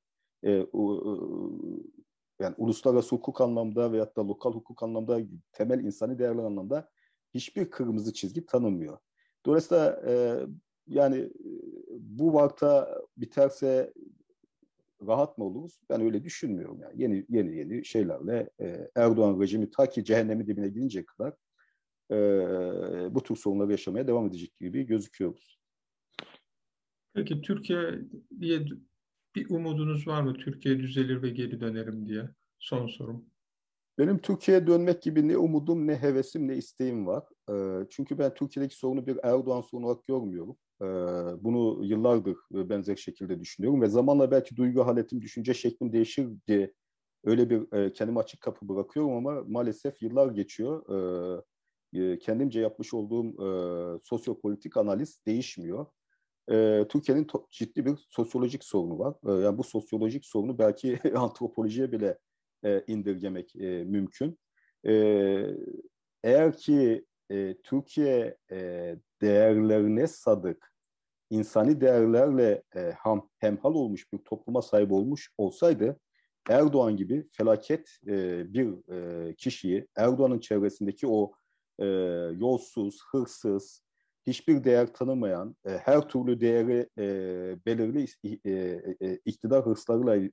e, 0.46 0.66
yani 2.40 2.56
uluslararası 2.58 3.16
hukuk 3.16 3.42
anlamda 3.42 3.92
veyahut 3.92 4.18
da 4.18 4.28
lokal 4.28 4.54
hukuk 4.54 4.84
anlamda 4.84 5.20
temel 5.52 5.84
insani 5.84 6.20
değerler 6.20 6.44
anlamda 6.44 6.90
hiçbir 7.34 7.70
kırmızı 7.70 8.14
çizgi 8.14 8.46
tanımıyor. 8.46 8.98
Dolayısıyla 9.46 10.02
e, 10.08 10.40
yani 10.88 11.30
bu 12.00 12.34
vakta 12.34 13.02
biterse 13.18 13.94
rahat 15.08 15.38
mı 15.38 15.46
oluruz? 15.46 15.80
Ben 15.90 16.02
öyle 16.02 16.24
düşünmüyorum. 16.24 16.82
Yani 16.82 17.02
yeni 17.02 17.26
yeni 17.30 17.56
yeni 17.56 17.86
şeylerle 17.86 18.50
e, 18.62 18.90
Erdoğan 18.96 19.42
rejimi 19.42 19.72
ta 19.72 19.90
ki 19.90 20.04
cehennemin 20.04 20.48
dibine 20.48 20.68
gidince 20.68 21.06
kadar 21.06 21.34
e, 22.12 22.16
bu 23.16 23.24
tür 23.24 23.36
sorunları 23.36 23.72
yaşamaya 23.72 24.08
devam 24.08 24.28
edecek 24.28 24.58
gibi 24.60 24.86
gözüküyoruz. 24.86 25.60
Peki 27.14 27.42
Türkiye 27.42 28.00
diye 28.40 28.66
bir 29.36 29.50
umudunuz 29.50 30.08
var 30.08 30.22
mı? 30.22 30.34
Türkiye 30.34 30.80
düzelir 30.80 31.22
ve 31.22 31.30
geri 31.30 31.62
dönerim 31.62 32.08
diye. 32.08 32.30
Son 32.60 32.88
sorum. 32.88 33.26
Benim 33.98 34.18
Türkiye'ye 34.18 34.68
dönmek 34.68 35.02
gibi 35.02 35.28
ne 35.28 35.38
umudum, 35.38 35.88
ne 35.88 35.96
hevesim, 35.96 36.48
ne 36.48 36.56
isteğim 36.56 37.08
var. 37.08 37.24
Çünkü 37.90 38.18
ben 38.18 38.34
Türkiye'deki 38.34 38.76
sorunu 38.76 39.08
bir 39.08 39.20
Erdoğan 39.24 39.62
sorunu 39.62 39.86
olarak 39.86 40.08
görmüyorum. 40.08 40.58
Bunu 41.44 41.86
yıllardır 41.86 42.38
benzer 42.52 42.96
şekilde 42.96 43.40
düşünüyorum 43.40 43.82
ve 43.82 43.90
zamanla 43.90 44.32
belki 44.32 44.56
duygu 44.56 44.86
haletim, 44.86 45.22
düşünce 45.22 45.54
şeklim 45.54 45.94
değişir 45.94 46.28
diye 46.48 46.74
öyle 47.24 47.50
bir 47.50 47.94
kendime 47.94 48.20
açık 48.20 48.42
kapı 48.42 48.70
bırakıyorum 48.70 49.14
ama 49.14 49.44
maalesef 49.48 50.02
yıllar 50.02 50.32
geçiyor. 50.32 50.84
Kendimce 52.20 52.62
yapmış 52.62 52.94
olduğum 52.94 53.34
sosyopolitik 54.04 54.78
analiz 54.78 55.22
değişmiyor. 55.28 55.86
Türkiye'nin 56.90 57.28
ciddi 57.52 57.86
bir 57.86 58.08
sosyolojik 58.10 58.64
sorunu 58.64 59.00
var. 59.00 59.16
Yani 59.44 59.58
bu 59.58 59.64
sosyolojik 59.64 60.26
sorunu 60.26 60.60
belki 60.60 61.00
antropolojiye 61.16 61.92
bile 61.92 62.18
indirgemek 62.88 63.56
mümkün. 63.86 64.40
Eğer 66.24 66.58
ki 66.58 67.06
Türkiye 67.64 68.38
değerlerine 69.22 70.08
sadık, 70.08 70.74
insani 71.30 71.82
değerlerle 71.82 72.64
ham, 72.98 73.30
hemhal 73.38 73.74
olmuş 73.74 74.14
bir 74.14 74.18
topluma 74.18 74.62
sahip 74.62 74.92
olmuş 74.92 75.34
olsaydı 75.38 76.00
Erdoğan 76.50 76.98
gibi 76.98 77.28
felaket 77.32 77.90
bir 78.54 78.76
kişiyi, 79.34 79.88
Erdoğan'ın 79.96 80.40
çevresindeki 80.40 81.08
o 81.08 81.32
yolsuz, 82.36 83.00
hırsız, 83.12 83.82
hiçbir 84.28 84.64
değer 84.64 84.94
tanımayan, 84.94 85.56
her 85.66 86.10
türlü 86.10 86.42
değeri 86.42 86.90
belirli 87.66 88.06
iktidar 89.26 89.66
hırslarıyla 89.66 90.30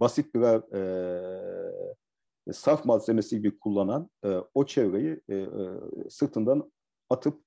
basit 0.00 0.34
birer 0.34 0.62
saf 2.52 2.84
malzemesi 2.84 3.36
gibi 3.36 3.58
kullanan 3.58 4.10
o 4.54 4.66
çevreyi 4.66 5.20
sırtından 6.10 6.72
atıp 7.10 7.42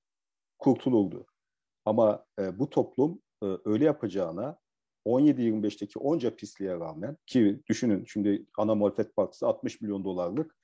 kurtulurdu. 0.58 1.26
Ama 1.84 2.24
bu 2.52 2.70
toplum 2.70 3.22
öyle 3.64 3.84
yapacağına 3.84 4.58
17-25'teki 5.06 5.98
onca 5.98 6.36
pisliğe 6.36 6.74
rağmen 6.74 7.16
ki 7.26 7.60
düşünün 7.68 8.04
şimdi 8.04 8.46
ana 8.58 8.74
muhalefet 8.74 9.16
partisi 9.16 9.46
60 9.46 9.80
milyon 9.80 10.04
dolarlık 10.04 10.56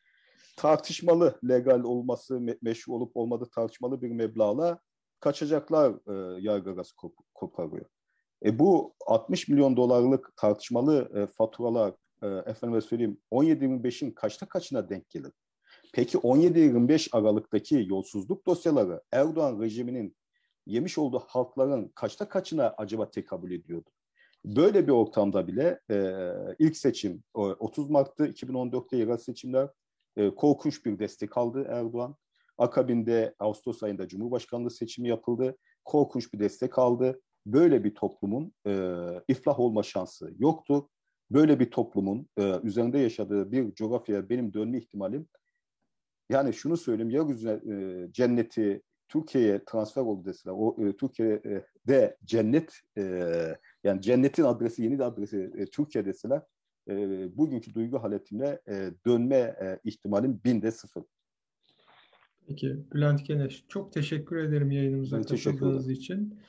tartışmalı 0.57 1.39
legal 1.49 1.83
olması 1.83 2.41
meşru 2.63 2.93
olup 2.93 3.17
olmadığı 3.17 3.51
tartışmalı 3.51 4.03
bir 4.03 4.11
meblağla 4.11 4.81
kaçacaklar 5.21 5.93
e, 5.93 6.43
yargı 6.43 6.77
kop 6.97 7.15
koparıyor. 7.35 7.87
E 8.45 8.59
bu 8.59 8.95
60 9.07 9.49
milyon 9.49 9.77
dolarlık 9.77 10.37
tartışmalı 10.37 11.11
e, 11.15 11.27
faturalar 11.27 11.95
e, 12.23 12.27
efendime 12.27 12.81
söyleyeyim 12.81 13.19
17-25'in 13.33 14.11
kaçta 14.11 14.47
kaçına 14.47 14.89
denk 14.89 15.11
gelir? 15.11 15.33
Peki 15.93 16.19
17-25 16.19 17.09
Aralık'taki 17.13 17.87
yolsuzluk 17.89 18.47
dosyaları 18.47 19.03
Erdoğan 19.13 19.61
rejiminin 19.61 20.17
yemiş 20.67 20.99
olduğu 20.99 21.19
halkların 21.19 21.89
kaçta 21.95 22.29
kaçına 22.29 22.75
acaba 22.79 23.11
tekabül 23.11 23.53
ediyordu? 23.53 23.91
Böyle 24.45 24.87
bir 24.87 24.93
ortamda 24.93 25.47
bile 25.47 25.81
e, 25.91 26.23
ilk 26.59 26.77
seçim 26.77 27.23
30 27.35 27.91
Mart'ta 27.91 28.27
2014'te 28.27 28.97
yerel 28.97 29.17
seçimler 29.17 29.69
e, 30.17 30.35
korkunç 30.35 30.87
bir 30.87 30.99
destek 30.99 31.39
aldı 31.39 31.67
Erdoğan. 31.69 32.17
Akabinde 32.59 33.35
Ağustos 33.39 33.83
ayında 33.83 34.09
Cumhurbaşkanlığı 34.09 34.71
seçimi 34.71 35.09
yapıldı. 35.09 35.57
Korkunç 35.85 36.33
bir 36.35 36.39
destek 36.39 36.79
aldı. 36.79 37.21
Böyle 37.47 37.85
bir 37.85 37.95
toplumun 37.95 38.53
e, 38.67 38.97
iflah 39.29 39.61
olma 39.61 39.83
şansı 39.83 40.35
yoktu. 40.39 40.89
Böyle 41.31 41.61
bir 41.61 41.71
toplumun 41.71 42.29
e, 42.39 42.61
üzerinde 42.63 42.99
yaşadığı 42.99 43.53
bir 43.53 43.75
coğrafyaya 43.75 44.29
benim 44.29 44.55
dönme 44.55 44.79
ihtimalim 44.79 45.29
yani 46.31 46.55
şunu 46.55 46.77
söyleyeyim 46.77 47.11
yeryüzüne 47.11 47.53
e, 47.53 48.13
cenneti 48.13 48.83
Türkiye'ye 49.09 49.65
transfer 49.65 50.03
oldu 50.03 50.25
deseler, 50.25 50.55
o 50.59 50.77
e, 50.79 50.97
Türkiye'de 50.97 52.17
cennet 52.25 52.81
e, 52.99 53.03
yani 53.85 54.03
cennetin 54.03 54.45
adresi 54.45 54.83
yeni 54.83 54.99
de 54.99 55.05
adresi 55.05 55.51
e, 55.57 55.67
Türkiye 55.67 56.05
deseler 56.05 56.43
e, 56.89 57.29
bugünkü 57.37 57.75
duygu 57.75 58.03
haletine 58.03 58.59
e, 58.69 58.91
dönme 59.07 59.37
e, 59.37 59.79
ihtimalim 59.85 60.41
binde 60.45 60.71
sıfır. 60.71 61.05
Peki 62.47 62.77
Bülent 62.95 63.23
Keneş 63.23 63.65
çok 63.69 63.93
teşekkür 63.93 64.37
ederim 64.37 64.71
yayınımıza 64.71 65.23
katıldığınız 65.23 65.91
için. 65.91 66.41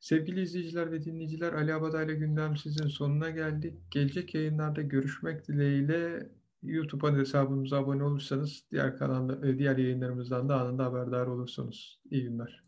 Sevgili 0.00 0.40
izleyiciler 0.40 0.92
ve 0.92 1.04
dinleyiciler 1.04 1.52
Ali 1.52 1.74
Abadayla 1.74 2.14
Gündem 2.14 2.56
sizin 2.56 2.88
sonuna 2.88 3.30
geldik. 3.30 3.74
Gelecek 3.90 4.34
yayınlarda 4.34 4.82
görüşmek 4.82 5.48
dileğiyle 5.48 6.28
YouTube 6.62 7.12
hesabımıza 7.12 7.78
abone 7.78 8.04
olursanız 8.04 8.64
diğer 8.72 8.96
kanalda, 8.98 9.58
diğer 9.58 9.76
yayınlarımızdan 9.76 10.48
da 10.48 10.60
anında 10.60 10.84
haberdar 10.84 11.26
olursunuz. 11.26 12.00
İyi 12.10 12.22
günler. 12.22 12.67